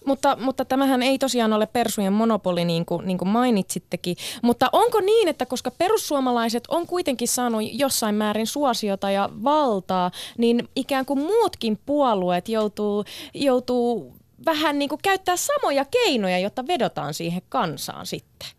[0.06, 4.16] Mutta, mutta tämähän ei tosiaan ole persujen monopoli, niin kuin, niin kuin mainitsittekin.
[4.42, 10.70] Mutta onko niin, että koska perussuomalaiset on kuitenkin saanut jossain määrin suosiota ja valtaa, niin
[10.76, 14.16] ikään kuin muutkin puolueet joutuu, joutuu
[14.46, 18.50] vähän niin kuin käyttää samoja keinoja, jotta vedotaan siihen kansaan sitten?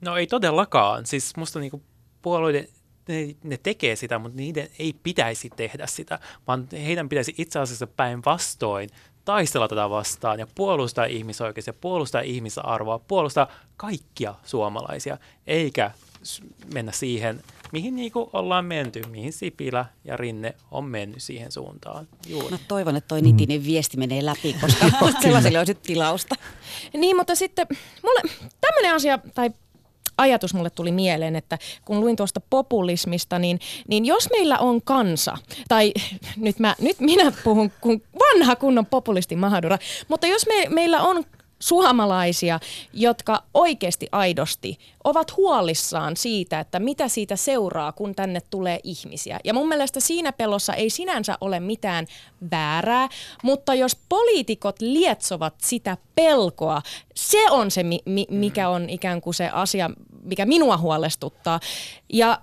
[0.00, 1.06] No ei todellakaan.
[1.06, 1.82] Siis musta niinku
[2.22, 2.68] puolueiden,
[3.08, 7.86] ne, ne tekee sitä, mutta niiden ei pitäisi tehdä sitä, vaan heidän pitäisi itse asiassa
[7.86, 8.90] päinvastoin
[9.24, 15.90] taistella tätä vastaan ja puolustaa ihmisoikeuksia, puolustaa ihmisarvoa, puolustaa kaikkia suomalaisia, eikä
[16.74, 17.42] mennä siihen,
[17.72, 22.08] mihin niinku ollaan menty, mihin Sipilä ja Rinne on mennyt siihen suuntaan.
[22.26, 22.50] Juuri.
[22.50, 24.86] No toivon, että toi nitinen viesti menee läpi, koska
[25.22, 26.34] sellaiselle olisi nyt tilausta.
[26.92, 27.66] Niin, mutta sitten
[28.02, 28.20] mulle
[28.60, 29.50] tämmöinen asia tai
[30.18, 35.38] ajatus mulle tuli mieleen, että kun luin tuosta populismista, niin, niin jos meillä on kansa,
[35.68, 35.92] tai
[36.36, 41.24] nyt, mä, nyt minä puhun kun vanha kunnon populisti Mahadura, mutta jos me, meillä on
[41.58, 42.60] suomalaisia,
[42.92, 49.40] jotka oikeasti aidosti ovat huolissaan siitä, että mitä siitä seuraa, kun tänne tulee ihmisiä.
[49.44, 52.06] Ja mun mielestä siinä pelossa ei sinänsä ole mitään
[52.50, 53.08] väärää,
[53.42, 56.82] mutta jos poliitikot lietsovat sitä pelkoa,
[57.14, 59.90] se on se, mi- mikä on ikään kuin se asia,
[60.22, 61.60] mikä minua huolestuttaa.
[62.12, 62.40] Ja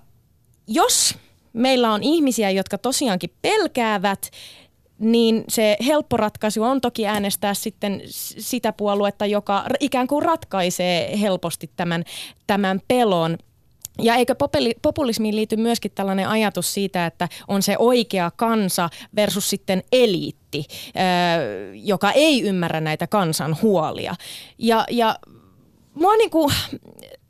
[0.66, 1.14] jos
[1.52, 4.30] meillä on ihmisiä, jotka tosiaankin pelkäävät,
[5.04, 8.02] niin se helppo ratkaisu on toki äänestää sitten
[8.38, 12.04] sitä puoluetta, joka ikään kuin ratkaisee helposti tämän,
[12.46, 13.38] tämän pelon.
[14.02, 14.34] Ja eikö
[14.82, 20.64] populismiin liity myöskin tällainen ajatus siitä, että on se oikea kansa versus sitten eliitti,
[21.74, 24.14] joka ei ymmärrä näitä kansan huolia.
[24.58, 25.16] Ja, ja
[25.94, 26.50] mua niinku,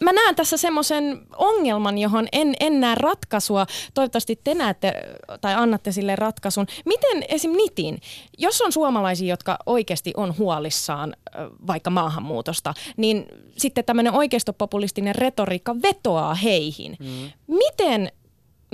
[0.03, 3.67] mä näen tässä semmoisen ongelman, johon en, en näe ratkaisua.
[3.95, 4.93] Toivottavasti te näette
[5.41, 6.67] tai annatte sille ratkaisun.
[6.85, 7.53] Miten esim.
[7.57, 7.99] nitin,
[8.39, 11.17] jos on suomalaisia, jotka oikeasti on huolissaan
[11.67, 16.97] vaikka maahanmuutosta, niin sitten tämmöinen oikeistopopulistinen retoriikka vetoaa heihin.
[17.01, 17.31] Mm.
[17.47, 18.13] Miten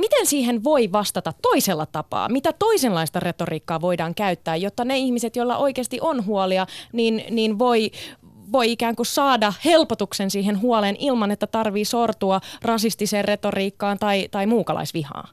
[0.01, 2.29] Miten siihen voi vastata toisella tapaa?
[2.29, 7.91] Mitä toisenlaista retoriikkaa voidaan käyttää, jotta ne ihmiset, joilla oikeasti on huolia, niin, niin voi,
[8.53, 14.47] voi ikään kuin saada helpotuksen siihen huoleen ilman, että tarvii sortua rasistiseen retoriikkaan tai, tai
[14.47, 15.29] muukalaisvihaan?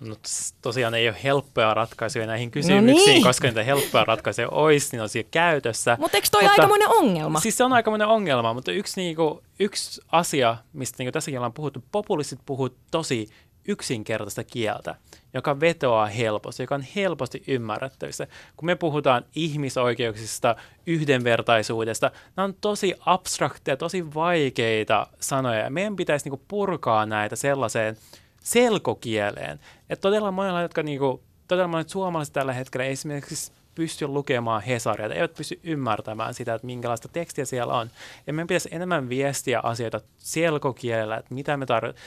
[0.00, 0.16] No
[0.62, 3.22] tosiaan ei ole helppoja ratkaisuja näihin kysymyksiin, niin.
[3.22, 5.96] koska niitä helppoja ratkaisuja olisi, niin on siellä käytössä.
[6.00, 7.40] Mutta eikö toi aikamoinen ongelma?
[7.40, 11.84] Siis se on aikamoinen ongelma, mutta yksi, niinku, yksi asia, mistä niinku tässäkin ollaan puhuttu,
[11.92, 13.28] populistit puhuu tosi
[13.68, 14.94] yksinkertaista kieltä,
[15.34, 18.26] joka vetoaa helposti, joka on helposti ymmärrettävissä.
[18.56, 20.56] Kun me puhutaan ihmisoikeuksista,
[20.86, 27.96] yhdenvertaisuudesta, nämä on tosi abstrakteja, tosi vaikeita sanoja, ja meidän pitäisi niinku purkaa näitä sellaiseen
[28.40, 29.60] selkokieleen.
[29.90, 35.34] Että todella monella, jotka niinku, todella monet suomalaiset tällä hetkellä esimerkiksi pysty lukemaan Hesaria, eivät
[35.34, 37.90] pysty ymmärtämään sitä, että minkälaista tekstiä siellä on.
[38.26, 42.04] Ja meidän pitäisi enemmän viestiä asioita selkokielellä, että mitä me tarvitsemme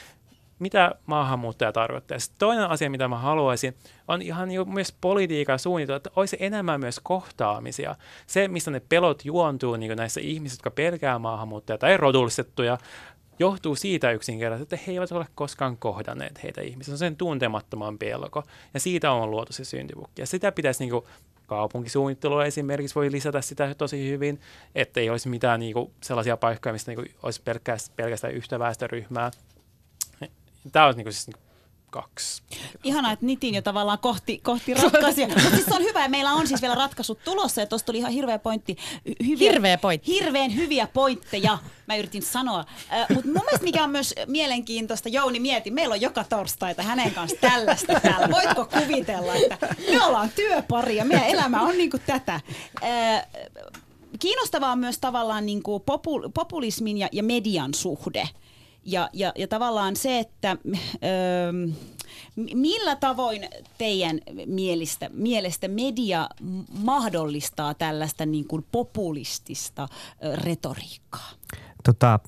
[0.59, 2.19] mitä maahanmuuttaja tarkoittaa.
[2.19, 3.75] Sitten toinen asia, mitä mä haluaisin,
[4.07, 7.95] on ihan niin myös politiikan suunnitelma, että olisi enemmän myös kohtaamisia.
[8.27, 12.77] Se, mistä ne pelot juontuu niin näissä ihmisissä, jotka pelkää maahanmuuttajia tai rodullistettuja,
[13.39, 16.85] johtuu siitä yksinkertaisesti, että he eivät ole koskaan kohdanneet heitä ihmisiä.
[16.85, 18.43] Se on sen tuntemattoman pelko.
[18.73, 20.21] Ja siitä on luotu se syntipukki.
[20.21, 21.05] Ja sitä pitäisi niin kuin,
[21.47, 24.39] kaupunkisuunnittelua esimerkiksi voi lisätä sitä tosi hyvin,
[24.75, 27.41] että ei olisi mitään niin kuin, sellaisia paikkoja, mistä niin kuin, olisi
[27.95, 29.31] pelkästään yhtä väestöryhmää.
[30.71, 31.47] Tämä olisi niin kuin, siis, niin
[31.89, 32.43] kaksi.
[32.83, 35.27] Ihanaa, että nitin jo tavallaan kohti, kohti ratkaisuja.
[35.27, 37.97] Mutta siis se on hyvä ja meillä on siis vielä ratkaisut tulossa ja tuossa tuli
[37.97, 38.77] ihan hirveä pointti.
[39.27, 40.11] Hyviä, Hirveä pointti.
[40.11, 41.57] Hirveän hyviä pointteja,
[41.87, 42.59] mä yritin sanoa.
[42.93, 47.11] Äh, Mutta mun mielestä mikä on myös mielenkiintoista, Jouni mieti, meillä on joka torstaita hänen
[47.11, 48.29] kanssa tällaista täällä.
[48.31, 52.39] Voitko kuvitella, että me ollaan työpari ja meidän elämä on niinku tätä.
[52.83, 53.27] Äh,
[54.19, 58.29] kiinnostavaa on myös tavallaan niinku popul- populismin ja, ja median suhde.
[58.87, 61.69] Ja, ja, ja tavallaan se, että ö,
[62.55, 66.29] millä tavoin teidän mielestä, mielestä media
[66.83, 69.87] mahdollistaa tällaista niin kuin populistista
[70.43, 71.29] retoriikkaa?
[71.83, 72.19] Tota,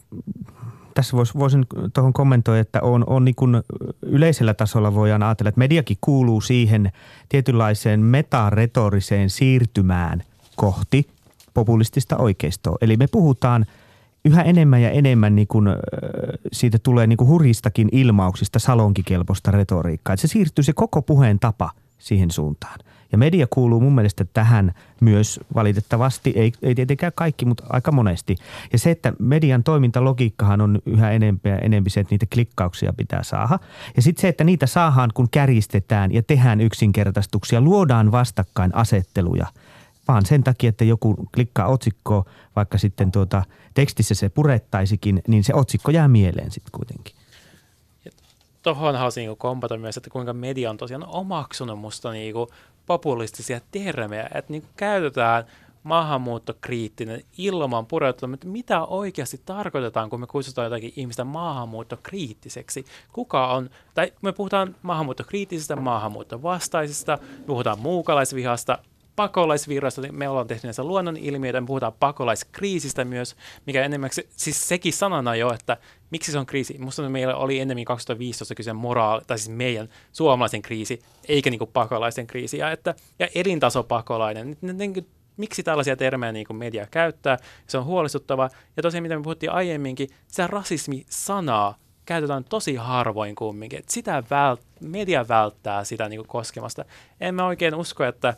[0.94, 3.56] tässä vois, voisin tuohon kommentoida, että on, on niin kuin
[4.02, 6.92] yleisellä tasolla voidaan ajatella, että mediakin kuuluu siihen
[7.30, 10.24] tietynlaiseen metaretoriseen siirtymään
[10.56, 11.08] kohti
[11.54, 12.78] populistista oikeistoa.
[12.82, 13.66] Eli me puhutaan–
[14.26, 15.68] yhä enemmän ja enemmän niin kuin,
[16.52, 20.14] siitä tulee niin kuin hurjistakin ilmauksista salonkikelpoista retoriikkaa.
[20.14, 22.80] Että se siirtyy se koko puheen tapa siihen suuntaan.
[23.12, 28.36] Ja media kuuluu mun mielestä tähän myös valitettavasti, ei, ei tietenkään kaikki, mutta aika monesti.
[28.74, 33.24] Ja se, että median toimintalogiikkahan on yhä enemmän ja enemmän se, että niitä klikkauksia pitää
[33.24, 33.60] saada.
[33.96, 39.48] Ja sitten se, että niitä saadaan, kun kärjistetään ja tehdään yksinkertaistuksia, luodaan vastakkain asetteluja–
[40.10, 43.44] vaan sen takia, että joku klikkaa otsikkoa, vaikka sitten tuota
[43.74, 47.16] tekstissä se purettaisikin, niin se otsikko jää mieleen sitten kuitenkin.
[48.64, 52.50] Tuohon haluaisin niin kompata myös, että kuinka media on tosiaan omaksunut musta niin kuin
[52.86, 55.44] populistisia termejä, että niin käytetään
[55.84, 62.86] maahanmuuttokriittinen ilman pureutua, että mitä oikeasti tarkoitetaan, kun me kutsutaan jotakin ihmistä maahanmuuttokriittiseksi.
[63.14, 68.78] Kuka on, tai me puhutaan maahanmuuttokriittisestä, maahanmuuttovastaisesta, puhutaan muukalaisvihasta,
[69.20, 74.94] pakolaisvirrasta, niin me ollaan tehty näissä luonnonilmiöitä, me puhutaan pakolaiskriisistä myös, mikä enemmän, siis sekin
[74.94, 75.78] sanana jo, että
[76.12, 76.78] miksi se on kriisi.
[76.78, 82.28] Musta meillä oli enemmän 2015 kyse moraali, tai siis meidän suomalaisen kriisi, eikä niin pakolaisen
[82.28, 84.58] kriisi, ja, että, ja elintasopakolainen.
[84.62, 85.08] Niin,
[85.38, 88.50] miksi tällaisia termejä niin media käyttää, se on huolestuttavaa.
[88.78, 93.84] Ja tosiaan, mitä me puhuttiin aiemminkin, se rasismi-sanaa käytetään tosi harvoin kumminkin.
[93.90, 96.86] Sitä vält, media välttää sitä niin koskemasta.
[97.22, 98.34] En mä oikein usko, että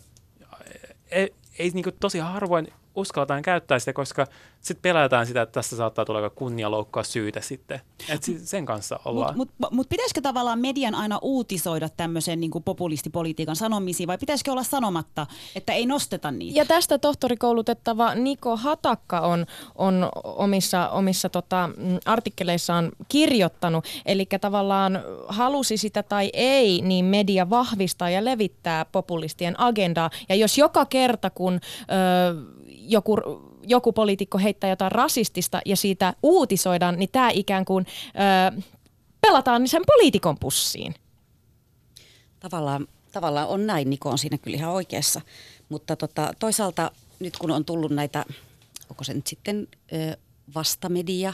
[1.11, 4.27] ei, ei niin kuin tosi harvoin uskalletaan käyttää sitä, koska
[4.61, 7.81] sitten pelätään sitä, että tästä saattaa tulla kunnialoukkaa syytä sitten.
[8.09, 9.37] Et sen kanssa ollaan.
[9.37, 14.63] Mutta mut, mut pitäisikö tavallaan median aina uutisoida tämmöisen niin populistipolitiikan sanomisiin vai pitäisikö olla
[14.63, 16.59] sanomatta, että ei nosteta niitä?
[16.59, 23.85] Ja tästä tohtorikoulutettava Niko Hatakka on, on omissa, omissa tota, mm, artikkeleissaan kirjoittanut.
[24.05, 30.09] Eli tavallaan halusi sitä tai ei, niin media vahvistaa ja levittää populistien agendaa.
[30.29, 32.60] Ja jos joka kerta, kun ö,
[32.91, 33.17] joku
[33.67, 37.85] joku poliitikko heittää jotain rasistista ja siitä uutisoidaan, niin tämä ikään kuin
[38.57, 38.61] ö,
[39.21, 40.95] pelataan sen poliitikon pussiin.
[42.39, 45.21] Tavallaan, tavallaan on näin, Niko on siinä kyllä ihan oikeassa.
[45.69, 48.25] Mutta tota, toisaalta nyt kun on tullut näitä,
[48.89, 50.17] onko se nyt sitten ö,
[50.55, 51.33] vastamedia,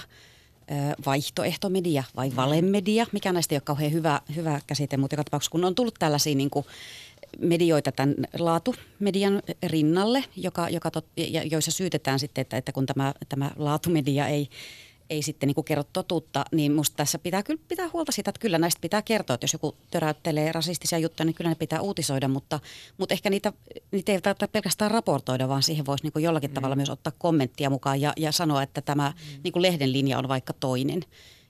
[1.05, 5.66] vaihtoehtomedia vai valemedia, mikä näistä ei ole kauhean hyvä, hyvä käsite, mutta joka tapauksessa kun
[5.66, 6.66] on tullut tällaisia niin kuin,
[7.39, 13.13] medioita tämän laatumedian rinnalle, joka, joka tot, ja, joissa syytetään sitten, että, että kun tämä,
[13.29, 14.49] tämä laatumedia ei,
[15.09, 18.39] ei sitten niin kuin kerro totuutta, niin minusta tässä pitää kyllä pitää huolta siitä, että
[18.39, 22.27] kyllä näistä pitää kertoa, että jos joku töräyttelee rasistisia juttuja, niin kyllä ne pitää uutisoida,
[22.27, 22.59] mutta,
[22.97, 23.53] mutta ehkä niitä,
[23.91, 26.53] niitä ei tarvitse pelkästään raportoida, vaan siihen voisi niin kuin jollakin mm.
[26.53, 29.41] tavalla myös ottaa kommenttia mukaan ja, ja sanoa, että tämä mm.
[29.43, 31.03] niin kuin lehden linja on vaikka toinen.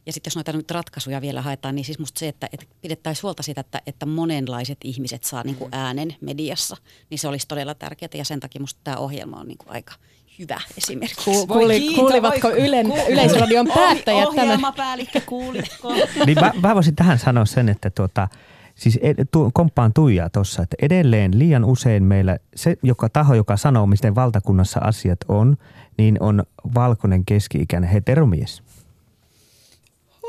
[0.07, 3.23] Ja sitten jos noita nyt ratkaisuja vielä haetaan, niin siis musta se, että, että pidettäisiin
[3.23, 5.79] huolta siitä, että, että monenlaiset ihmiset saa niin kuin mm.
[5.79, 6.77] äänen mediassa,
[7.09, 8.09] niin se olisi todella tärkeää.
[8.13, 9.93] Ja sen takia musta tämä ohjelma on niin kuin aika
[10.39, 11.23] hyvä esimerkki.
[11.25, 14.45] Ku, kuuli, kiito, kuulivatko voi, Ylen, ku, Yleisradion päättäjät tämän?
[14.45, 15.93] Ohjelmapäällikkö, kuulitko?
[16.25, 18.27] niin mä, mä voisin tähän sanoa sen, että tuota,
[18.75, 23.57] Siis ed, tu, komppaan Tuijaa tuossa, että edelleen liian usein meillä se joka taho, joka
[23.57, 25.57] sanoo, miten valtakunnassa asiat on,
[25.97, 26.43] niin on
[26.75, 28.63] valkoinen keski-ikäinen heteromies.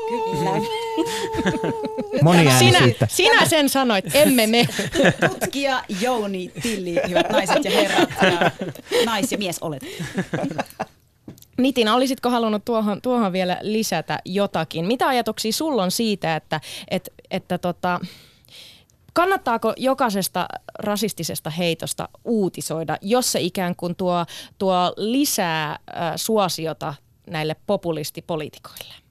[0.09, 0.51] Kyllä.
[2.09, 3.07] Sinä, moniäänisyyttä.
[3.09, 4.67] sinä sen sanoit, emme me.
[5.29, 8.51] Tutkija Jouni Tilli, hyvät naiset ja herrat, ja
[9.05, 9.83] nais- ja mies olet.
[11.57, 14.85] Nitina, olisitko halunnut tuohon, tuohon vielä lisätä jotakin?
[14.85, 17.99] Mitä ajatuksia sulla on siitä, että, että, että tota,
[19.13, 20.47] kannattaako jokaisesta
[20.79, 24.25] rasistisesta heitosta uutisoida, jos se ikään kuin tuo,
[24.57, 26.93] tuo lisää äh, suosiota
[27.29, 29.08] näille populistipoliitikoille?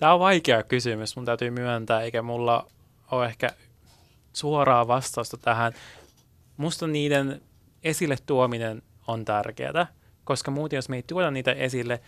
[0.00, 2.66] Tämä on vaikea kysymys, mun täytyy myöntää, eikä mulla
[3.10, 3.50] ole ehkä
[4.32, 5.72] suoraa vastausta tähän.
[6.56, 7.42] Musta niiden
[7.82, 9.86] esille tuominen on tärkeää,
[10.24, 12.00] koska muuten jos me ei tuoda niitä esille,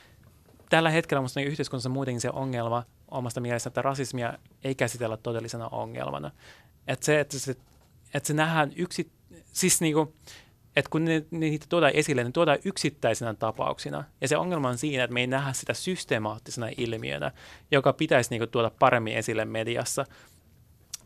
[0.71, 5.69] tällä hetkellä musta niin yhteiskunnassa muutenkin se ongelma omasta mielestä, että rasismia ei käsitellä todellisena
[5.69, 6.31] ongelmana.
[6.87, 7.57] Että se, että se,
[8.15, 9.11] että se nähdään yksi,
[9.53, 10.15] siis niinku,
[10.77, 14.05] että kun ne, niitä tuodaan esille, ne tuodaan yksittäisenä tapauksina.
[14.21, 17.33] Ja se ongelma on siinä, että me ei nähdä sitä systemaattisena ilmiönä,
[17.71, 20.07] joka pitäisi niinku tuoda paremmin esille mediassa.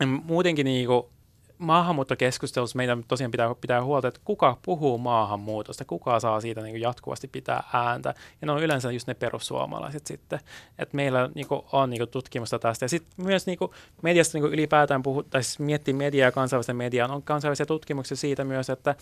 [0.01, 1.11] Ja muutenkin niinku,
[1.59, 7.29] maahanmuuttokeskustelussa meidän tosiaan pitää pitää huolta, että kuka puhuu maahanmuutosta, kuka saa siitä niin jatkuvasti
[7.29, 8.15] pitää ääntä.
[8.41, 10.41] Ja ne on yleensä just ne perussuomalaiset sitten.
[10.79, 12.85] Että meillä niin kuin, on niin kuin, tutkimusta tästä.
[12.85, 13.71] Ja sitten myös niin kuin,
[14.03, 18.45] mediasta niin kuin ylipäätään puhu, tai siis miettii mediaa kansainvälistä mediaa, on kansainvälisiä tutkimuksia siitä
[18.45, 18.95] myös, että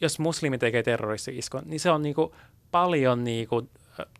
[0.00, 2.32] jos muslimi tekee terroristi-iskon, niin se on niin kuin,
[2.70, 3.70] paljon niin kuin,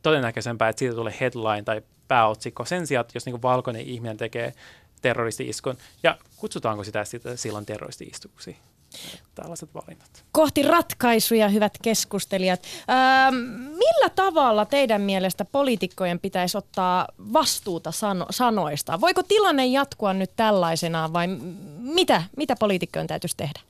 [0.03, 2.65] todennäköisempää, että siitä tulee headline tai pääotsikko.
[2.65, 4.53] Sen sijaan, että jos niin kuin, valkoinen ihminen tekee
[5.03, 5.77] terroristi-iskun.
[6.03, 7.05] Ja kutsutaanko sitä
[7.37, 8.57] silloin terroristi-istuksi?
[9.35, 10.25] Tällaiset valinnat.
[10.33, 12.63] Kohti ratkaisuja, hyvät keskustelijat.
[12.65, 13.31] Öö,
[13.71, 19.01] millä tavalla teidän mielestä poliitikkojen pitäisi ottaa vastuuta sano- sanoista?
[19.01, 21.27] Voiko tilanne jatkua nyt tällaisenaan vai
[21.79, 23.61] mitä, mitä poliitikkojen täytyisi tehdä?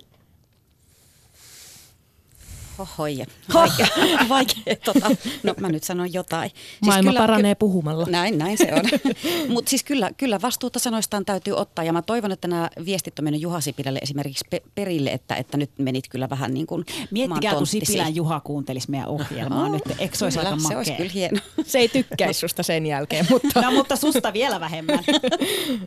[2.78, 3.26] Hohoje.
[3.54, 3.86] Vaikea,
[4.28, 5.10] vaikea tota.
[5.42, 6.50] No mä nyt sanon jotain.
[6.50, 8.06] Siis Maailma kyllä, paranee puhumalla.
[8.10, 8.82] Näin, näin se on.
[9.54, 13.24] Mutta siis kyllä, kyllä vastuuta sanoistaan täytyy ottaa ja mä toivon, että nämä viestit on
[13.24, 17.54] mennyt Juha Sipilälle esimerkiksi pe- perille, että, että nyt menit kyllä vähän niin kuin Miettikää,
[17.54, 19.82] kun Sipilän Juha kuuntelisi meidän ohjelmaa No, nyt.
[19.98, 20.96] Eikö se olisi aika kyllä, Se olisi makea?
[20.96, 21.40] kyllä hieno.
[21.66, 23.60] Se ei tykkäisi susta sen jälkeen, mutta...
[23.62, 24.98] No mutta susta vielä vähemmän.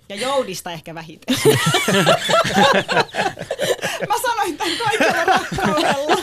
[0.09, 1.35] Ja Joudista ehkä vähiten.
[4.09, 6.17] Mä sanoin tämän kaikella rakkaudella.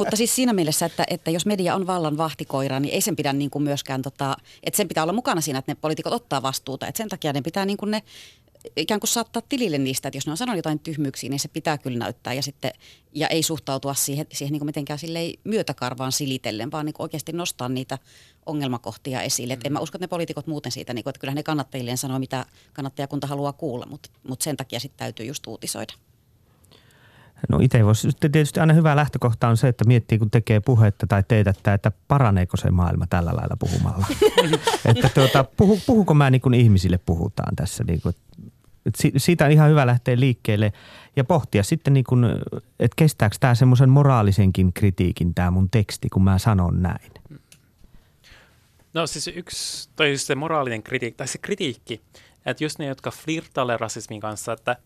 [0.00, 3.32] Mutta siis siinä mielessä, että, että jos media on vallan vahtikoira, niin ei sen pidä
[3.32, 6.86] niin kuin myöskään, tota, että sen pitää olla mukana siinä, että ne poliitikot ottaa vastuuta.
[6.86, 8.02] Että sen takia ne pitää niin kuin ne
[8.76, 11.78] ikään kuin saattaa tilille niistä, että jos ne on sanonut jotain tyhmyyksiä, niin se pitää
[11.78, 12.72] kyllä näyttää ja, sitten,
[13.12, 17.32] ja ei suhtautua siihen, siihen niin kuin mitenkään silleen myötäkarvaan silitellen, vaan niin kuin oikeasti
[17.32, 17.98] nostaa niitä
[18.46, 19.56] ongelmakohtia esille.
[19.56, 19.60] Mm.
[19.64, 22.18] En mä usko, että ne poliitikot muuten siitä, niin kuin, että kyllä ne kannattajilleen sanoo,
[22.18, 25.92] mitä kannattajakunta haluaa kuulla, mutta, mutta sen takia sitten täytyy just uutisoida.
[27.48, 31.06] No itse voisi sitten tietysti aina hyvä lähtökohta on se, että miettii kun tekee puhetta
[31.06, 34.06] tai teetättää, että paraneeko se maailma tällä lailla puhumalla.
[34.84, 37.84] että tuota, puhu, puhuko mä niin kuin ihmisille puhutaan tässä.
[37.84, 38.14] Niin kuin,
[38.86, 40.72] että si- siitä on ihan hyvä lähteä liikkeelle
[41.16, 42.24] ja pohtia sitten, niin kuin,
[42.80, 47.10] että kestääkö tämä semmoisen moraalisenkin kritiikin tämä mun teksti, kun mä sanon näin.
[48.94, 52.00] No siis yksi, toi just se moraalinen kritiikki, tai se kritiikki,
[52.46, 54.76] että just ne, jotka flirttailee rasismin kanssa, että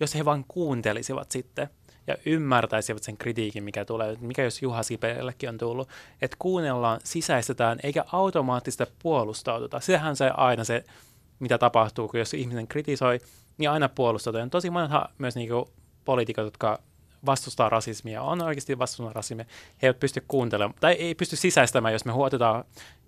[0.00, 1.68] jos he vain kuuntelisivat sitten
[2.06, 5.88] ja ymmärtäisivät sen kritiikin, mikä tulee, mikä jos Juha Sipelellekin on tullut,
[6.22, 9.80] että kuunnellaan, sisäistetään, eikä automaattisesti puolustauduta.
[9.80, 10.84] Sehän se aina se,
[11.38, 13.20] mitä tapahtuu, kun jos ihminen kritisoi,
[13.58, 14.50] niin aina puolustaudutaan.
[14.50, 15.70] Tosi monethan myös niinku
[16.04, 16.78] poliitikot, jotka
[17.26, 19.44] vastustaa rasismia, on oikeasti vastustaa rasismia,
[19.82, 22.64] he eivät pysty kuuntelemaan, tai ei pysty sisäistämään, jos me huotetaan,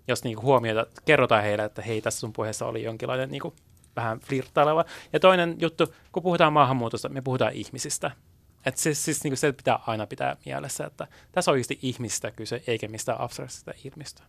[0.07, 3.53] jos niinku huomiota, kerrotaan heille, että hei, tässä sun puheessa oli jonkinlainen niinku
[3.95, 4.85] vähän flirttaileva.
[5.13, 8.11] Ja toinen juttu, kun puhutaan maahanmuutosta, me puhutaan ihmisistä.
[8.67, 12.63] Että se, siis niinku se pitää aina pitää mielessä, että tässä on oikeasti ihmistä kyse,
[12.67, 14.23] eikä mistään abstraktista ilmiöstä.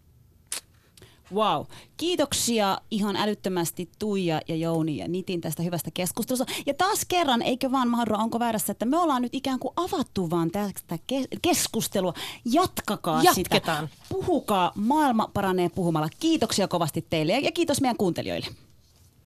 [1.35, 1.65] Wow.
[1.97, 6.53] Kiitoksia ihan älyttömästi Tuija ja Jouni ja Nitin tästä hyvästä keskustelusta.
[6.67, 10.31] Ja taas kerran, eikö vaan Mahdra, onko väärässä, että me ollaan nyt ikään kuin avattu
[10.31, 12.15] vaan tästä ke- keskustelua.
[12.45, 13.89] Jatkakaa Jatketaan.
[13.89, 14.05] sitä.
[14.09, 16.09] Puhukaa, maailma paranee puhumalla.
[16.21, 18.47] Kiitoksia kovasti teille ja kiitos meidän kuuntelijoille.